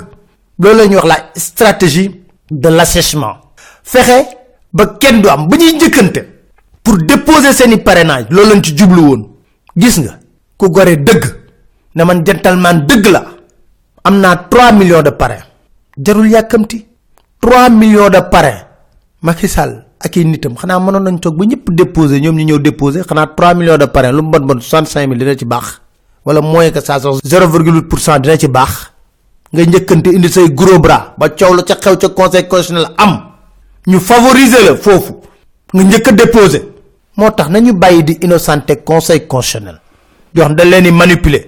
Loolu 0.59 0.89
la 0.89 0.97
wax 0.97 1.07
la 1.07 1.17
stratégie 1.35 2.23
de 2.51 2.69
l'assèchement. 2.69 3.37
Fexe 3.83 4.27
ba 4.73 4.87
kenn 5.01 5.21
du 5.23 5.29
am. 5.29 5.49
Pour 6.83 6.97
déposer 6.99 7.53
seeni 7.53 7.77
parrainage 7.79 8.27
loolu 8.31 8.51
lañ 8.55 8.63
ci 8.63 8.77
jublu 8.77 9.01
woon. 9.01 9.29
Gis 9.77 9.99
nga 10.01 10.19
ku 10.59 10.67
man 12.05 12.25
gentleman 12.25 12.87
dëgg 12.87 13.07
la 13.11 13.25
am 14.05 14.19
naa 14.21 14.37
3 14.51 14.73
millions 14.73 15.03
de 15.03 15.11
parrain 15.11 15.43
jarul 15.97 16.29
yàkkamti. 16.29 16.87
3 17.43 17.71
millions 17.71 18.09
de 18.11 18.21
parrain 18.31 18.63
Macky 19.21 19.49
Sall 19.49 19.85
ak 20.05 20.17
i 20.17 20.25
nitam. 20.25 20.57
Xanaa 20.57 20.79
mënoon 20.81 21.03
nañ 21.05 21.19
toog 21.21 21.37
ba 21.37 21.45
ñëpp 21.45 21.71
déposer 21.71 22.21
ñoom 22.21 22.37
ñu 22.37 22.45
ñëw 22.45 22.59
déposer 22.59 23.05
xanaa 23.07 23.27
3 23.27 23.55
millions 23.55 23.79
de 23.79 23.87
parrain 23.87 24.13
lu 24.13 24.23
mu 24.23 24.31
bon 24.31 24.41
bon 24.47 24.61
65 24.61 25.07
000 25.09 25.15
dina 25.19 25.37
ci 25.37 25.45
baax. 25.45 25.81
Wala 26.25 26.41
moins 26.41 26.71
que 26.71 26.81
ça 26.81 26.99
sax 27.01 27.19
0,8 27.25 28.21
dina 28.21 28.37
ci 28.39 28.49
baax. 28.49 28.91
Nga 29.53 29.65
njëkkante 29.65 30.07
indi 30.11 30.29
say 30.29 30.49
gros 30.51 30.79
bras 30.79 31.13
ba 31.19 31.29
coow 31.29 31.55
la 31.55 31.63
ca 31.63 31.75
xew 31.77 31.97
ca 31.97 32.09
conseil 32.09 32.49
constitutionnel 32.49 32.95
am. 32.99 33.21
Ñu 33.87 34.01
favoriser 34.01 34.65
la 34.65 34.77
foofu. 34.77 35.21
Nga 35.75 35.83
njëkk 35.85 36.09
a 36.09 36.13
déposer. 36.13 36.63
Moo 37.17 37.31
nañu 37.51 37.73
bàyyi 37.75 38.03
di 38.05 38.19
innocenté 38.23 38.83
conseil 38.85 39.27
constitutionnel. 39.27 39.81
Yoo 40.35 40.45
xam 40.45 40.55
dañ 40.57 40.69
leen 40.71 40.83
di 40.85 40.91
manipuler. 40.91 41.47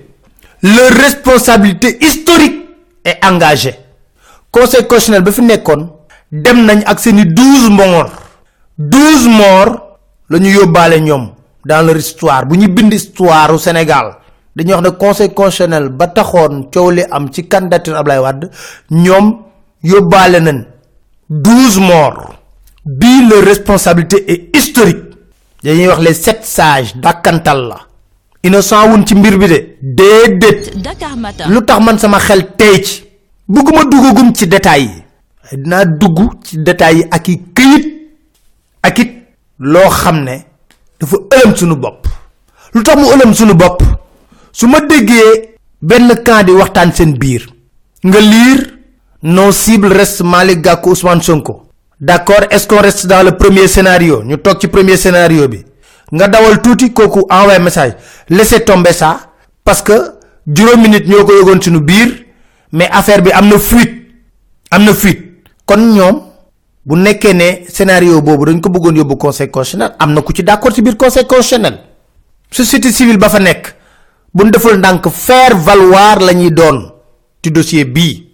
Leur 0.63 0.93
responsabilité 0.93 1.99
historique 2.01 2.69
est 3.05 3.19
engagée. 3.25 3.75
Conseil 4.51 4.87
constitutionnel 4.87 5.23
ba 5.23 5.33
fi 5.33 5.43
dem 6.43 6.65
nañ 6.67 6.83
ak 6.87 6.99
seeni 7.01 7.25
12 7.25 7.71
morts 7.71 8.24
12 8.79 9.29
morts 9.29 9.77
la 10.31 10.39
ñu 10.39 10.49
yóbbaale 10.51 11.01
ñoom 11.01 11.31
dans 11.65 11.83
leur 11.87 11.97
histoire. 11.97 12.45
Bu 12.47 12.57
ñu 12.57 12.69
bind 12.69 12.93
histoire 12.93 13.51
au 13.53 13.59
sénégal 13.59 14.17
dañuy 14.57 14.73
wax 14.75 14.83
ne 14.85 14.91
conseil 14.91 15.31
constitutionnel 15.35 15.89
ba 15.91 16.07
taxoon 16.09 16.69
coow 16.73 16.91
li 16.91 17.03
am 17.11 17.29
ci 17.33 17.47
candidature 17.49 17.97
Ablaye 17.97 18.21
Wade 18.21 18.51
ñoom 18.91 19.39
yóbbaale 19.83 20.41
nañ 20.41 20.65
12 21.31 21.81
morts. 21.81 22.35
Bii 22.85 23.29
leur 23.31 23.45
responsabilité 23.45 24.31
est 24.31 24.57
historique. 24.57 25.15
Dañuy 25.63 25.87
wax 25.89 26.01
les 26.01 26.15
sept 26.15 26.45
sages 26.45 26.95
dàkkantal 26.97 27.69
la. 27.69 27.79
Innocent 28.43 28.89
wun 28.91 29.07
ci 29.07 29.15
mbir 29.15 29.39
bi 29.39 29.47
de. 29.49 29.77
Déedéet. 29.83 30.77
Dakar 30.83 31.17
lu 31.49 31.63
tax 31.65 31.81
man 31.85 31.99
sama 31.99 32.19
xel 32.19 32.47
tey 32.59 32.83
ci. 32.85 33.05
Bëgguma 33.49 33.85
duggagum 33.85 34.35
ci 34.35 34.47
détails 34.47 34.83
yi. 34.83 35.57
Dinaa 35.57 35.85
dugg 35.87 36.19
ci 36.45 36.59
détails 36.59 36.97
yi 36.99 37.05
ak 37.11 37.29
i 37.29 37.39
ak 38.85 38.99
it 38.99 39.11
loo 39.59 39.89
xam 39.91 40.19
ne 40.25 40.37
dafa 41.01 41.17
ëlëm 41.37 41.57
suñu 41.57 41.77
bopp. 41.77 42.07
lu 42.75 42.83
tax 42.83 42.97
mu 42.97 43.07
ëlëm 43.15 43.33
suñu 43.35 43.55
bopp? 43.55 43.83
su 44.53 44.67
ma 44.67 44.81
déggee 44.81 45.57
benn 45.81 46.13
camp 46.25 46.45
di 46.47 46.53
waxtaan 46.53 46.93
seen 46.93 47.17
biir 47.19 47.47
nga 48.05 48.21
lire 48.21 48.63
nos 49.23 49.53
cibles 49.65 49.93
reste 49.97 50.23
Malick 50.23 50.61
Gakou 50.61 50.91
Ousmane 50.91 51.23
Sonko. 51.23 51.63
D'accord 52.01 52.45
est-ce 52.51 52.67
qu'on 52.69 52.81
reste 52.83 53.07
dans 53.07 53.23
le 53.25 53.37
premier 53.37 53.67
scénario? 53.69 54.23
ñu 54.23 54.37
toog 54.39 54.61
ci 54.61 54.69
premier 54.69 54.97
scénario 54.97 55.49
bi. 55.49 55.65
nga 56.13 56.29
dawal 56.29 56.61
tuuti 56.61 56.93
kooku 56.93 57.27
envoyé 57.31 57.59
message. 57.59 57.95
laissez 58.29 58.61
tomber 58.65 58.93
ça 58.93 59.33
parce 59.65 59.81
que 59.83 59.97
juróomi 60.47 60.89
nit 60.91 61.07
ñoo 61.09 61.25
ko 61.25 61.33
yëgoon 61.33 61.61
suñu 61.63 61.81
biir 61.81 62.09
mais 62.73 62.89
affaire 62.91 63.23
bi 63.23 63.31
am 63.33 63.49
na 63.49 63.59
fuite 63.59 63.95
am 64.71 64.85
na 64.85 64.93
fuite. 64.93 65.23
kon 65.67 65.79
ñoom 65.95 66.21
bu 66.87 66.97
nekkee 66.97 67.33
ne 67.35 67.65
scénario 67.69 68.21
boobu 68.23 68.45
dañ 68.47 68.61
ko 68.61 68.69
bëggoon 68.69 68.97
yóbbu 68.97 69.17
conseil 69.17 69.51
constitutionnel 69.51 69.97
am 69.99 70.13
na 70.13 70.21
ku 70.23 70.33
ci 70.33 70.43
d'accord 70.43 70.75
ci 70.75 70.83
biir 70.83 70.97
conseil 70.97 71.27
constitutionnel. 71.27 71.79
Société 72.51 72.93
civile 72.93 73.17
ba 73.19 73.29
fa 73.29 73.39
nekk 73.41 73.75
bu 74.35 74.51
deful 74.51 74.77
ndànk 74.79 75.09
faire 75.09 75.55
valoir 75.57 76.21
la 76.21 76.33
ñuy 76.35 76.51
doon 76.51 76.93
ci 77.43 77.51
dossier 77.51 77.85
bii. 77.85 78.33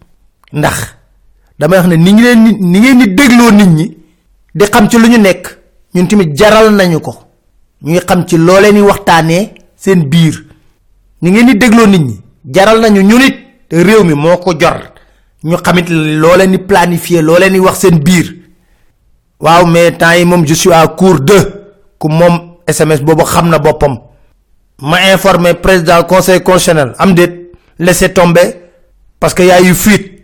Ndax 0.52 0.96
damay 1.58 1.78
wax 1.78 1.88
ne 1.88 1.94
ni 1.96 2.12
ngi 2.12 2.22
leen 2.22 2.42
ni 2.60 2.78
ngeen 2.80 2.98
di 2.98 3.14
dégloo 3.14 3.50
nit 3.52 3.66
ñi 3.68 3.96
di 4.54 4.64
xam 4.64 4.88
ci 4.90 4.98
lu 4.98 5.06
ñu 5.08 5.18
nekk 5.18 5.58
ñun 5.94 6.06
tamit 6.08 6.34
jaral 6.36 6.74
nañu 6.74 7.00
ko. 7.00 7.14
Ñuy 7.82 8.00
xam 8.06 8.26
ci 8.26 8.36
loo 8.36 8.60
leen 8.60 8.74
di 8.74 8.80
waxtaanee 8.80 9.52
seen 9.76 10.08
biir. 10.08 10.44
Ni 11.22 11.30
ngeen 11.30 11.46
di 11.46 11.56
dégloo 11.56 11.86
nit 11.86 12.00
ñi 12.02 12.20
jaral 12.52 12.80
nañu 12.80 13.00
ñu 13.02 13.16
nit 13.18 13.36
réew 13.70 14.02
mi 14.02 14.14
moo 14.14 14.36
ko 14.38 14.54
jor. 14.58 14.90
Ñu 15.44 15.56
xamit 15.64 15.88
loo 15.88 16.36
leen 16.36 16.58
planifier 16.66 17.22
loo 17.22 17.38
leen 17.38 17.52
di 17.52 17.58
wax 17.60 17.78
seen 17.78 17.98
biir 18.02 18.39
waaw 19.40 19.66
mais 19.66 19.92
temps 19.92 20.12
yi 20.14 20.24
moom 20.24 20.46
je 20.46 20.54
suis 20.54 20.72
à 20.72 20.86
court 20.88 21.20
de 21.20 21.34
ku 21.98 22.08
moom 22.08 22.56
sms 22.66 23.02
boobu 23.02 23.24
xam 23.24 23.48
na 23.48 23.58
boppam. 23.58 23.98
Ma 24.82 24.98
informé 25.12 25.54
président 25.54 26.02
conseil 26.04 26.40
constitutionnel. 26.42 26.94
Am 26.98 27.14
déet 27.14 27.52
laisser 27.78 28.12
tomber 28.12 28.56
parce 29.18 29.34
que 29.34 29.42
y 29.42 29.50
a 29.50 29.60
eu 29.60 29.74
fuite. 29.74 30.22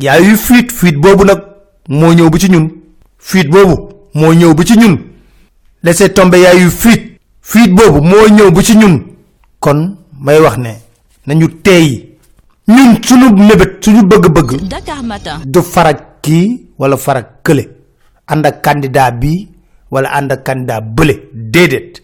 Y 0.00 0.08
a 0.08 0.20
eu 0.20 0.36
fuite 0.36 0.70
fuite 0.72 0.96
boobu 1.00 1.24
nag 1.24 1.40
moo 1.88 2.12
ñëw 2.12 2.30
bu 2.30 2.38
ci 2.38 2.48
ñun. 2.50 2.68
Fuite 3.18 3.48
boobu 3.50 3.88
moo 4.14 4.32
ñëw 4.34 4.54
bu 4.54 4.64
ci 4.64 4.76
ñun. 4.78 4.98
Laisser 5.82 6.12
tomber 6.12 6.40
y 6.40 6.46
a 6.46 6.54
eu 6.54 6.70
fuite. 6.70 7.18
Fuite 7.42 7.72
boobu 7.74 8.00
moo 8.00 8.28
ñëw 8.28 8.50
bu 8.52 8.62
ci 8.62 8.76
ñun. 8.76 9.02
Kon 9.60 9.96
may 10.20 10.38
wax 10.40 10.58
ne 10.58 10.70
nañu 11.26 11.48
teey. 11.62 12.16
Ñun 12.68 12.98
suñu 13.02 13.30
mébét 13.32 13.78
suñu 13.84 14.02
bëgg-bëgg 14.02 14.60
du 15.46 15.62
farag 15.62 15.98
kii 16.20 16.66
wala 16.78 16.96
farag 16.96 17.26
kële 17.44 17.75
ànd 18.26 18.46
ak 18.46 18.62
candidat 18.62 19.12
bi 19.20 19.48
wala 19.90 20.08
ànd 20.10 20.32
ak 20.32 20.42
candidat 20.44 20.82
bële 20.96 21.14
déedéet 21.32 22.02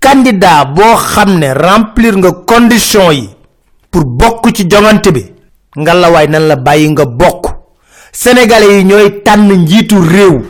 candidat 0.00 0.74
boo 0.74 0.96
xam 0.96 1.40
remplir 1.42 2.16
nga 2.16 2.30
condition 2.46 3.10
yi 3.12 3.28
pour 3.90 4.04
bokk 4.04 4.52
ci 4.54 4.66
jongante 4.70 5.10
bi. 5.12 5.24
Nga 5.76 5.94
la 5.94 6.10
waay 6.10 6.28
nan 6.28 6.46
la 6.48 6.56
bàyyi 6.56 6.88
nga 6.90 7.04
bokk. 7.04 7.44
Sénégalais 8.12 8.78
yi 8.78 8.84
ñooy 8.84 9.22
tànn 9.24 9.52
njiitu 9.52 9.96
réew. 10.00 10.42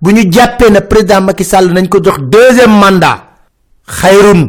Bu 0.00 0.10
ñu 0.12 0.22
ne 0.70 0.80
président 0.80 1.20
Macky 1.20 1.44
Sall 1.44 1.72
nañ 1.72 1.88
ko 1.88 1.98
jox 2.02 2.18
deuxième 2.30 2.70
mandat 2.78 3.18
xayrun 3.86 4.48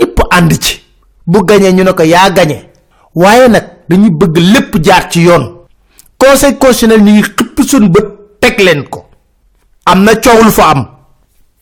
ñëpp 0.00 0.18
ànd 0.30 0.52
ci. 0.60 0.80
Bu 1.26 1.44
gañee 1.44 1.72
ñu 1.72 1.84
ne 1.84 1.92
ko 1.92 2.02
yaa 2.02 2.30
gañe. 2.30 2.68
Waaye 3.14 3.48
nag 3.48 3.64
dañuy 3.88 4.10
bëgg 4.10 4.36
lépp 4.38 4.76
jaar 4.84 5.08
ci 5.10 5.22
yoon. 5.22 5.64
Conseil 6.18 6.58
constitutionnel 6.58 7.02
ngi 7.02 7.22
xëpp 7.22 8.88
ko 8.90 9.06
am 9.84 10.02
na 10.04 10.14
coow 10.16 10.42
lu 10.44 10.50
fa 10.50 10.70
am. 10.70 10.88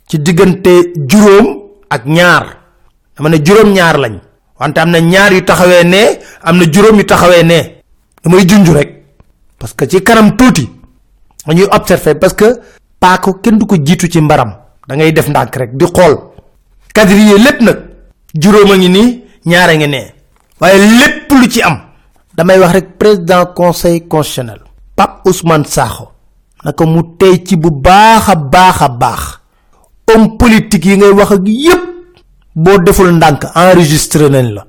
Ci 0.07 0.19
diggante 0.19 0.93
juróom 1.09 1.47
ak 1.89 2.05
ñaar. 2.07 2.45
Dama 3.17 3.29
ne 3.29 3.37
juróom 3.45 3.73
ñaar 3.73 3.99
lañ. 3.99 4.21
Wante 4.59 4.79
am 4.81 4.91
na 4.91 4.99
ñaar 5.01 5.33
yu 5.33 5.45
taxawee 5.45 5.85
ne 5.85 6.19
am 6.43 6.57
na 6.59 6.65
juróom 6.71 6.97
yu 6.99 7.05
taxawee 7.05 7.43
ne. 7.45 7.83
Damay 8.23 8.45
junj 8.49 8.69
rek. 8.71 8.91
Parce 9.59 9.75
que 9.75 9.87
ci 9.89 10.03
kanam 10.03 10.37
tuuti 10.37 10.69
dañuy 11.47 11.67
observer 11.71 12.15
parce 12.19 12.35
que 12.35 12.61
paako 12.99 13.41
kenn 13.41 13.59
du 13.59 13.67
ko 13.67 13.77
jiitu 13.77 14.09
ci 14.11 14.21
mbaram. 14.21 14.55
Da 14.89 14.97
ngay 14.97 15.13
def 15.13 15.29
ndànk 15.29 15.57
rek 15.57 15.77
di 15.77 15.85
xool. 15.87 16.17
Quadriller 16.95 17.39
lépp 17.39 17.61
nag 17.61 17.79
juróom 18.35 18.71
a 18.73 18.77
ngi 18.77 18.89
nii 18.89 19.25
ñaara 19.47 19.75
ngi 19.77 19.87
nee 19.89 20.15
waaye 20.61 20.79
lépp 20.79 21.31
lu 21.33 21.47
ci 21.49 21.63
am 21.63 21.81
damay 22.35 22.59
wax 22.59 22.73
rek 22.73 22.99
président 22.99 23.47
conseil 23.55 24.07
constitutionnel 24.09 24.61
Pape 24.97 25.21
Ousmane 25.29 25.65
Sakho 25.65 26.13
naka 26.65 26.85
mu 26.87 27.03
tey 27.19 27.43
ci 27.45 27.57
bu 27.57 27.71
baax 27.71 28.29
a 28.29 28.35
baax 28.89 29.41
homme 30.11 30.37
politique 30.39 30.85
yi 30.87 30.97
ngay 30.97 31.11
wax 31.13 31.31
ak 31.33 31.43
yépp 31.47 31.83
boo 32.55 32.79
deful 32.79 33.11
ndànk 33.13 33.45
enregistré 33.55 34.29
nañ 34.29 34.53
la. 34.55 34.67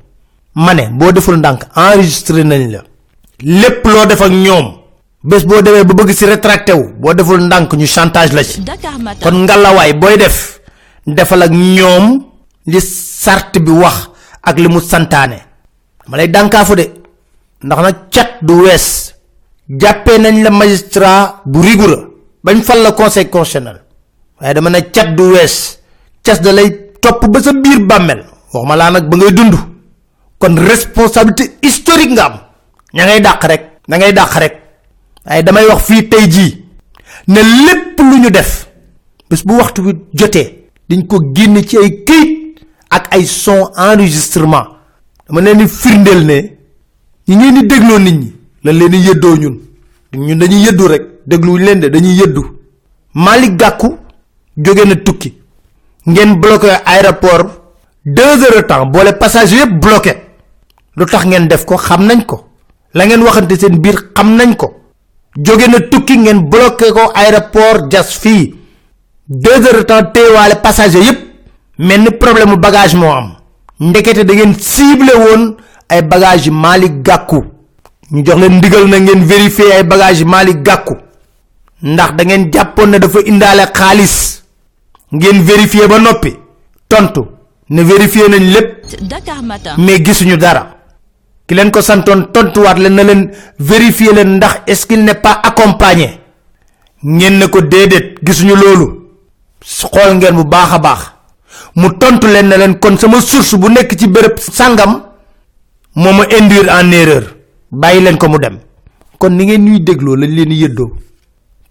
Ma 0.56 0.74
ne 0.74 0.90
boo 0.92 1.12
deful 1.12 1.38
ndànk 1.38 1.64
enregistré 1.76 2.44
nañ 2.44 2.72
la. 2.72 2.84
Lépp 3.42 3.86
loo 3.86 4.06
def 4.06 4.22
ak 4.22 4.32
ñoom 4.32 4.68
bés 5.24 5.44
boo 5.46 5.62
demee 5.62 5.84
ba 5.84 5.94
bëgg 5.94 6.12
si 6.14 6.26
rétracté 6.26 6.74
wu 6.74 6.94
boo 7.00 7.14
deful 7.14 7.42
ndànk 7.42 7.74
ñu 7.74 7.86
chantage 7.88 8.34
la 8.34 8.44
ci. 8.44 8.64
Kon 9.22 9.44
ngalawaay 9.44 9.94
booy 9.94 10.18
def 10.18 10.60
defal 11.08 11.42
ak 11.44 11.52
ñoom 11.52 12.24
li 12.68 12.80
sart 12.82 13.58
bi 13.60 13.72
wax 13.72 14.10
ak 14.44 14.58
li 14.60 14.68
mu 14.68 14.80
santaane. 14.80 15.40
Ma 16.08 16.18
lay 16.18 16.28
dànkaafu 16.28 16.76
de 16.76 16.86
ndax 17.64 17.80
nag 17.82 17.96
cat 18.12 18.30
du 18.42 18.54
wees 18.64 19.11
jàppee 19.80 20.18
nañ 20.20 20.44
la 20.44 20.50
magistrat 20.50 21.42
bu 21.46 21.62
rigoureux. 21.62 22.08
Bañ 22.44 22.62
fal 22.64 22.82
la 22.82 22.92
conseil 22.92 23.30
constitutionnel. 23.30 23.82
Waaye 24.40 24.54
dama 24.54 24.70
ne 24.70 24.80
cat 24.92 25.16
du 25.16 25.24
wees. 25.32 25.80
Cas 26.24 26.40
da 26.42 26.52
lay 26.52 26.92
topp 27.02 27.26
ba 27.30 27.42
sa 27.42 27.54
biir 27.54 27.80
bàmmel 27.86 28.24
waxuma 28.54 28.76
laa 28.76 28.92
nag 28.92 29.08
ba 29.10 29.18
ngay 29.18 29.32
dund. 29.34 29.56
Kon 30.40 30.56
responsabilité 30.58 31.58
historique 31.62 32.12
nga 32.12 32.26
am. 32.26 32.40
Ngay 32.94 33.22
dàq 33.22 33.44
rek 33.44 33.64
da 33.88 33.98
ngay 33.98 34.14
dàq 34.14 34.34
rek. 34.40 34.56
Waaye 35.26 35.44
damay 35.44 35.66
wax 35.68 35.84
fii 35.86 36.10
tey 36.10 36.28
jii 36.30 36.66
ne 37.28 37.40
lépp 37.66 38.00
lu 38.00 38.18
ñu 38.20 38.30
def 38.32 38.68
bés 39.30 39.46
bu 39.46 39.54
waxtu 39.58 39.82
wi 39.84 39.94
jotee 40.14 40.68
dañ 40.90 41.06
ko 41.08 41.20
génn 41.36 41.64
ci 41.64 41.78
ay 41.78 42.04
këyit 42.04 42.60
ak 42.90 43.14
ay 43.14 43.26
son 43.26 43.70
enregistrement. 43.78 44.68
Dama 45.28 45.42
leen 45.42 45.58
di 45.58 45.68
firndeel 45.68 46.26
ne 46.26 46.38
ñi 47.28 47.36
ngeen 47.36 47.54
di 47.62 47.68
dégloo 47.68 48.00
nit 48.00 48.14
ñi 48.20 48.34
lan 48.64 48.76
leen 48.78 48.92
di 48.92 48.98
yëddoo 49.08 49.36
ñun. 49.38 49.56
Ñun 50.14 50.38
dañuy 50.40 50.64
yëddu 50.66 50.88
rek 50.88 51.04
dégluwuñ 51.26 51.64
leen 51.66 51.80
de 51.80 51.88
dañuy 51.90 52.16
yëddu. 52.20 52.42
Malick 53.14 53.56
Gakou 53.58 53.98
jóge 54.58 54.86
na 54.86 54.96
tukki. 54.96 55.34
Ngeen 56.08 56.36
bloqué 56.40 56.70
aéroport 56.86 57.46
deux 58.06 58.22
heures 58.44 58.56
de 58.58 58.62
temps 58.68 58.86
boole 58.86 59.18
passager 59.18 59.58
yëpp 59.60 59.80
bloqué. 59.80 60.14
Lu 60.98 61.06
tax 61.06 61.26
ngeen 61.26 61.48
def 61.48 61.66
ko 61.66 61.78
xam 61.78 62.06
nañ 62.06 62.26
ko. 62.26 62.48
La 62.94 63.06
ngeen 63.06 63.24
waxante 63.24 63.56
seen 63.60 63.80
biir 63.80 63.96
xam 64.16 64.36
nañ 64.36 64.56
ko. 64.56 64.74
Jóge 65.38 65.68
na 65.68 65.80
tukki 65.80 66.18
ngeen 66.18 66.50
bloqué 66.50 66.92
ko 66.92 67.12
aéroport 67.16 67.90
jas 67.92 68.18
fii. 68.22 68.56
Deux 69.30 69.52
heures 69.66 69.78
de 69.78 69.84
temps 69.84 70.04
téewaale 70.14 70.62
passager 70.62 71.04
yëpp 71.04 71.20
mel 71.80 72.02
ni 72.02 72.12
problème 72.12 72.56
bagage 72.58 72.96
moo 72.96 73.12
am. 73.12 73.36
Ndekete 73.80 74.26
da 74.26 74.34
ngeen 74.34 74.54
ciblé 74.60 75.14
woon 75.16 75.56
ay 75.90 76.02
bagage 76.02 76.48
yu 76.48 76.52
Malick 76.54 77.02
Gakou 77.02 77.44
ñu 78.12 78.24
jox 78.26 78.38
leen 78.40 78.58
ndigal 78.58 78.88
na 78.88 79.00
ngeen 79.00 79.24
vérifier 79.26 79.72
ay 79.74 79.84
bagage 79.84 80.20
yu 80.22 80.26
Malick 80.28 80.62
Gakou. 80.64 80.98
Ndax 81.82 82.12
da 82.16 82.24
ngeen 82.24 82.52
jàppoon 82.54 82.88
ne 82.90 83.00
dafa 83.00 83.20
indaale 83.26 83.64
xaalis. 83.74 84.44
Ngeen 85.14 85.42
vérifier 85.44 85.88
ba 85.88 86.00
noppi. 86.00 86.36
Tontu. 86.88 87.22
Ne 87.70 87.84
vérifier 87.84 88.30
nañ 88.30 88.44
lépp. 88.54 88.86
Mais 89.78 90.04
gisuñu 90.04 90.38
dara. 90.38 90.76
Ki 91.48 91.56
leen 91.56 91.72
ko 91.72 91.82
santoon 91.82 92.32
tontuwaat 92.34 92.78
leen 92.80 92.96
na 92.96 93.04
leen 93.04 93.32
vérifier 93.60 94.14
leen 94.14 94.36
ndax 94.36 94.62
est-ce 94.68 94.86
qu'il 94.86 95.04
n'est 95.04 95.22
pas 95.22 95.40
accompagné. 95.44 96.20
Ngeen 97.04 97.40
ne 97.40 97.46
ko 97.48 97.62
déedéet 97.62 98.16
gisuñu 98.24 98.56
loolu. 98.56 98.88
Xool 99.64 100.16
ngeen 100.18 100.36
bu 100.36 100.44
baax 100.44 100.74
a 100.74 100.80
baax. 100.80 101.00
Mu 101.76 101.90
tontu 101.98 102.28
leen 102.28 102.48
na 102.48 102.58
leen 102.58 102.78
kon 102.80 102.98
sama 102.98 103.22
source 103.22 103.56
bu 103.56 103.70
nekk 103.70 103.98
ci 103.98 104.08
béréb 104.08 104.38
sàngam 104.40 105.02
moo 105.96 106.14
ma 106.14 106.24
induire 106.38 106.70
en 106.70 106.92
erreur 106.92 107.24
bàyyi 107.72 108.02
leen 108.04 108.18
ko 108.18 108.28
mu 108.30 108.38
dem. 108.38 108.60
kon 109.20 109.30
ni 109.38 109.46
ngeen 109.46 109.66
ñuy 109.66 109.80
dégloo 109.84 110.16
lañ 110.16 110.32
leen 110.36 110.50
di 110.50 110.62
yëddoo. 110.64 110.90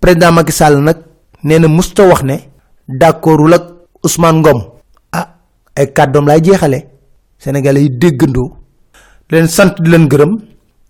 Président 0.01 0.33
Macky 0.33 0.53
Sall 0.53 0.79
nag 0.83 0.97
nee 1.43 1.59
na 1.59 1.69
musta 1.69 2.07
wax 2.07 2.23
ne 2.23 2.37
d'accordul 2.89 3.55
ak 3.55 3.65
Ousmane 4.05 4.39
Ngom. 4.41 4.61
Ah 5.13 5.27
ay 5.77 5.93
kàddoom 5.93 6.27
laay 6.27 6.41
jeexale. 6.43 6.87
Sénégalais 7.39 7.83
yi 7.83 7.91
déggandoo. 7.99 8.57
Di 9.29 9.35
leen 9.37 9.47
sant 9.49 9.75
di 9.83 9.91
leen 9.91 10.07
gërëm. 10.09 10.33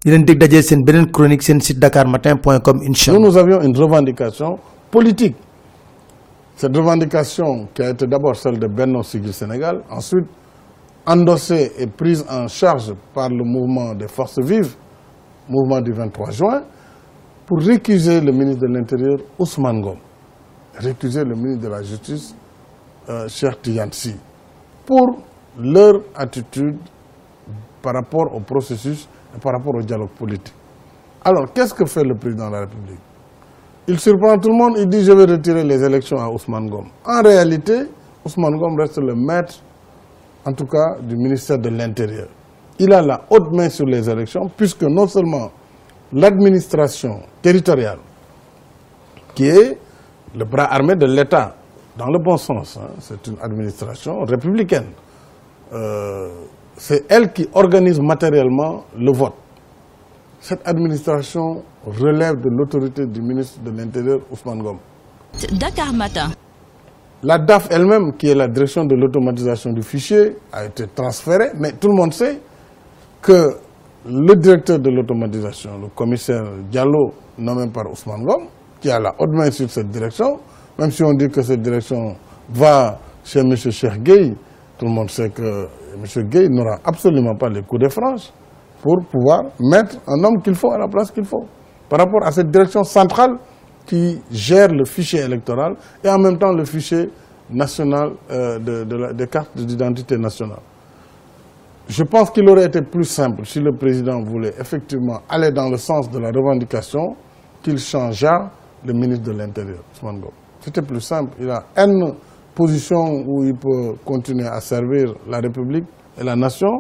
Di 0.05 0.11
leen 0.11 0.25
dégg 0.25 0.39
dajee 0.39 0.63
seen 0.63 0.85
beneen 0.85 1.11
chronique 1.11 1.43
seen 1.43 1.61
site 1.61 1.79
dakarmatin.com 1.81 2.81
incha 2.87 3.13
Nous, 3.13 3.21
nous 3.21 3.37
avions 3.37 3.63
une 3.63 3.77
revendication 3.77 4.59
politique. 4.91 5.37
Cette 6.57 6.77
revendication 6.77 7.69
qui 7.75 7.83
a 7.83 7.91
été 7.91 8.07
d'abord 8.07 8.37
celle 8.37 8.59
de 8.59 8.67
Benno 8.67 9.03
Sigil 9.03 9.33
Sénégal, 9.33 9.83
ensuite 9.91 10.27
endossée 11.07 11.73
et 11.79 11.87
prise 11.87 12.25
en 12.31 12.49
charge 12.49 12.93
par 13.15 13.29
le 13.31 13.45
mouvement 13.45 13.95
des 13.95 14.09
forces 14.09 14.39
vives, 14.41 14.75
mouvement 15.51 15.81
du 15.81 15.93
23 15.93 16.31
juin, 16.31 16.63
pour 17.47 17.59
récuser 17.59 18.21
le 18.21 18.31
ministre 18.33 18.63
de 18.63 18.73
l'Intérieur 18.73 19.19
Ousmane 19.39 19.81
Gom, 19.81 19.97
récuser 20.75 21.25
le 21.25 21.35
ministre 21.35 21.65
de 21.65 21.69
la 21.69 21.83
Justice 21.83 22.35
euh, 23.09 23.27
Cheikh 23.29 23.59
pour 24.87 25.21
leur 25.59 25.95
attitude 26.15 26.79
par 27.83 27.95
rapport 27.95 28.33
au 28.35 28.41
processus 28.41 29.09
et 29.37 29.41
par 29.41 29.53
rapport 29.53 29.75
au 29.75 29.83
dialogue 29.83 30.11
politique. 30.11 30.55
Alors, 31.25 31.53
qu'est-ce 31.53 31.75
que 31.75 31.85
fait 31.87 32.05
le 32.05 32.15
président 32.15 32.47
de 32.49 32.53
la 32.53 32.61
République? 32.61 33.01
Il 33.89 33.99
surprend 33.99 34.39
tout 34.39 34.51
le 34.51 34.57
monde, 34.57 34.75
il 34.79 34.87
dit 34.89 35.05
je 35.05 35.13
vais 35.13 35.25
retirer 35.25 35.65
les 35.65 35.83
élections 35.83 36.19
à 36.19 36.29
Ousmane 36.29 36.69
Gom. 36.71 36.87
En 37.05 37.23
réalité, 37.23 37.83
Ousmane 38.25 38.57
Gom 38.59 38.77
reste 38.79 38.99
le 38.99 39.15
maître, 39.15 39.55
en 40.45 40.53
tout 40.53 40.67
cas, 40.67 40.97
du 41.03 41.17
ministère 41.17 41.59
de 41.59 41.69
l'Intérieur. 41.69 42.29
Il 42.83 42.95
a 42.95 43.03
la 43.03 43.21
haute 43.29 43.53
main 43.53 43.69
sur 43.69 43.85
les 43.85 44.09
élections, 44.09 44.51
puisque 44.57 44.85
non 44.85 45.07
seulement 45.07 45.51
l'administration 46.15 47.21
territoriale, 47.43 47.99
qui 49.35 49.49
est 49.49 49.77
le 50.35 50.45
bras 50.47 50.65
armé 50.73 50.95
de 50.97 51.05
l'État, 51.05 51.57
dans 51.99 52.07
le 52.07 52.19
bon 52.19 52.39
sens, 52.39 52.79
hein, 52.79 52.89
c'est 52.99 53.27
une 53.27 53.37
administration 53.43 54.21
républicaine. 54.25 54.87
Euh, 55.75 56.31
c'est 56.75 57.05
elle 57.11 57.31
qui 57.35 57.47
organise 57.53 58.01
matériellement 58.01 58.85
le 58.97 59.13
vote. 59.13 59.35
Cette 60.41 60.67
administration 60.67 61.63
relève 61.85 62.37
de 62.37 62.49
l'autorité 62.49 63.05
du 63.05 63.21
ministre 63.21 63.61
de 63.63 63.77
l'Intérieur, 63.77 64.21
Ousmane 64.31 64.63
Gom. 64.63 64.79
Dakar 65.53 65.93
Matin. 65.93 66.31
La 67.23 67.39
DAF 67.39 67.69
elle-même, 67.71 68.17
qui 68.17 68.29
est 68.29 68.35
la 68.35 68.49
direction 68.49 68.87
de 68.87 68.95
l'automatisation 68.95 69.71
du 69.75 69.83
fichier, 69.83 70.39
a 70.51 70.65
été 70.65 70.87
transférée, 70.87 71.51
mais 71.59 71.73
tout 71.73 71.89
le 71.89 71.95
monde 71.95 72.15
sait 72.15 72.41
que 73.23 73.57
le 74.07 74.35
directeur 74.37 74.79
de 74.79 74.91
l'automatisation, 74.91 75.79
le 75.79 75.89
commissaire 75.89 76.45
Diallo, 76.71 77.13
nommé 77.39 77.69
par 77.71 77.91
Ousmane 77.91 78.25
Gom, 78.25 78.47
qui 78.81 78.91
a 78.91 78.99
la 78.99 79.13
haute 79.19 79.31
main 79.33 79.51
sur 79.51 79.69
cette 79.69 79.89
direction, 79.89 80.39
même 80.79 80.91
si 80.91 81.03
on 81.03 81.13
dit 81.13 81.29
que 81.29 81.43
cette 81.43 81.61
direction 81.61 82.17
va 82.51 82.99
chez 83.25 83.41
M. 83.41 83.55
Cheikh 83.57 84.03
tout 84.79 84.87
le 84.87 84.93
monde 84.93 85.11
sait 85.11 85.29
que 85.29 85.69
M. 85.95 86.29
Gueye 86.31 86.49
n'aura 86.49 86.79
absolument 86.83 87.37
pas 87.37 87.51
les 87.51 87.61
coups 87.63 87.83
de 87.83 87.89
franche 87.91 88.31
pour 88.81 88.97
pouvoir 89.11 89.43
mettre 89.61 89.97
un 90.07 90.25
homme 90.25 90.41
qu'il 90.43 90.55
faut 90.55 90.73
à 90.73 90.79
la 90.79 90.89
place 90.89 91.11
qu'il 91.11 91.27
faut. 91.27 91.45
Par 91.87 91.99
rapport 91.99 92.25
à 92.25 92.33
cette 92.33 92.51
direction 92.51 92.83
centrale 92.83 93.37
qui 93.85 94.23
gère 94.31 94.69
le 94.69 94.87
fichier 94.87 95.21
électoral 95.21 95.75
et 96.03 96.09
en 96.09 96.19
même 96.19 96.39
temps 96.39 96.53
le 96.53 96.65
fichier 96.65 97.11
national 97.51 98.13
euh, 98.31 98.59
de, 98.59 99.13
des 99.13 99.27
cartes 99.27 99.55
d'identité 99.55 100.17
nationale. 100.17 100.61
Je 101.91 102.05
pense 102.05 102.31
qu'il 102.31 102.49
aurait 102.49 102.67
été 102.67 102.83
plus 102.83 103.03
simple 103.03 103.45
si 103.45 103.59
le 103.59 103.73
président 103.73 104.23
voulait 104.23 104.55
effectivement 104.61 105.23
aller 105.29 105.51
dans 105.51 105.69
le 105.69 105.77
sens 105.77 106.09
de 106.09 106.21
la 106.21 106.29
revendication 106.29 107.17
qu'il 107.65 107.79
changeât 107.79 108.49
le 108.87 108.93
ministre 108.93 109.33
de 109.33 109.37
l'Intérieur. 109.37 109.81
C'était 110.61 110.83
plus 110.83 111.01
simple. 111.01 111.33
Il 111.41 111.51
a 111.51 111.65
une 111.77 112.13
position 112.55 113.25
où 113.27 113.43
il 113.43 113.55
peut 113.55 113.97
continuer 114.05 114.47
à 114.47 114.61
servir 114.61 115.15
la 115.29 115.41
République 115.41 115.85
et 116.17 116.23
la 116.23 116.37
nation 116.37 116.79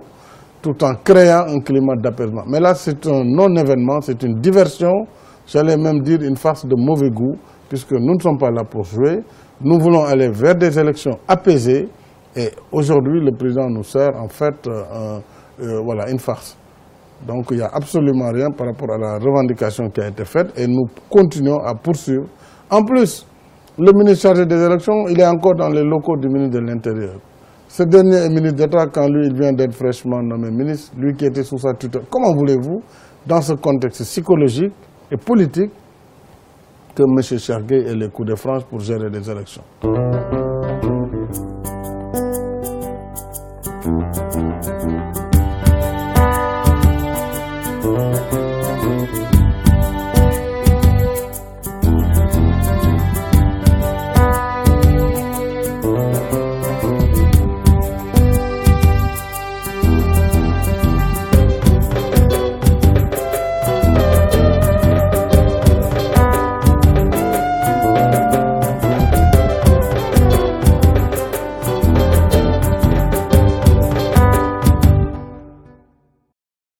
tout 0.62 0.84
en 0.84 0.94
créant 1.02 1.44
un 1.48 1.58
climat 1.58 1.96
d'apaisement. 1.96 2.44
Mais 2.46 2.60
là, 2.60 2.76
c'est 2.76 3.04
un 3.08 3.24
non-événement, 3.24 4.00
c'est 4.02 4.22
une 4.22 4.38
diversion, 4.40 5.08
j'allais 5.44 5.76
même 5.76 6.02
dire 6.02 6.22
une 6.22 6.36
farce 6.36 6.64
de 6.64 6.76
mauvais 6.76 7.10
goût, 7.10 7.34
puisque 7.68 7.92
nous 7.94 8.14
ne 8.14 8.20
sommes 8.20 8.38
pas 8.38 8.52
là 8.52 8.62
pour 8.62 8.84
jouer. 8.84 9.22
Nous 9.60 9.80
voulons 9.80 10.04
aller 10.04 10.28
vers 10.28 10.54
des 10.54 10.78
élections 10.78 11.18
apaisées 11.26 11.88
et 12.36 12.50
aujourd'hui, 12.72 13.20
le 13.20 13.32
président 13.32 13.68
nous 13.68 13.82
sert 13.82 14.10
en 14.16 14.28
fait 14.28 14.66
euh, 14.68 14.82
un- 14.92 15.20
euh, 15.62 15.80
voilà, 15.84 16.10
une 16.10 16.18
farce. 16.18 16.56
Donc 17.26 17.46
il 17.50 17.58
n'y 17.58 17.62
a 17.62 17.70
absolument 17.72 18.30
rien 18.32 18.50
par 18.50 18.66
rapport 18.66 18.90
à 18.92 18.98
la 18.98 19.18
revendication 19.18 19.90
qui 19.90 20.00
a 20.00 20.08
été 20.08 20.24
faite 20.24 20.52
et 20.58 20.66
nous 20.66 20.84
continuons 21.10 21.58
à 21.58 21.74
poursuivre. 21.74 22.24
En 22.70 22.82
plus, 22.84 23.26
le 23.78 23.92
ministre 23.92 24.22
chargé 24.28 24.46
des 24.46 24.62
élections, 24.62 25.06
il 25.08 25.20
est 25.20 25.26
encore 25.26 25.54
dans 25.54 25.68
les 25.68 25.82
locaux 25.82 26.16
du 26.16 26.28
ministre 26.28 26.60
de 26.60 26.64
l'Intérieur. 26.66 27.14
Ce 27.68 27.82
dernier 27.84 28.16
est 28.16 28.28
ministre 28.28 28.56
d'État 28.56 28.86
quand 28.86 29.06
lui, 29.08 29.26
il 29.26 29.34
vient 29.38 29.52
d'être 29.52 29.74
fraîchement 29.74 30.20
nommé 30.22 30.50
ministre, 30.50 30.92
lui 30.98 31.14
qui 31.14 31.26
était 31.26 31.44
sous 31.44 31.58
sa 31.58 31.74
tutelle. 31.74 32.02
Comment 32.10 32.34
voulez-vous, 32.34 32.80
dans 33.26 33.40
ce 33.40 33.52
contexte 33.52 34.02
psychologique 34.02 34.72
et 35.12 35.16
politique, 35.16 35.70
que 36.94 37.02
M. 37.02 37.38
Chargé 37.38 37.76
ait 37.86 37.94
les 37.94 38.08
coups 38.08 38.28
de 38.28 38.34
France 38.34 38.64
pour 38.64 38.80
gérer 38.80 39.08
les 39.08 39.30
élections? 39.30 39.62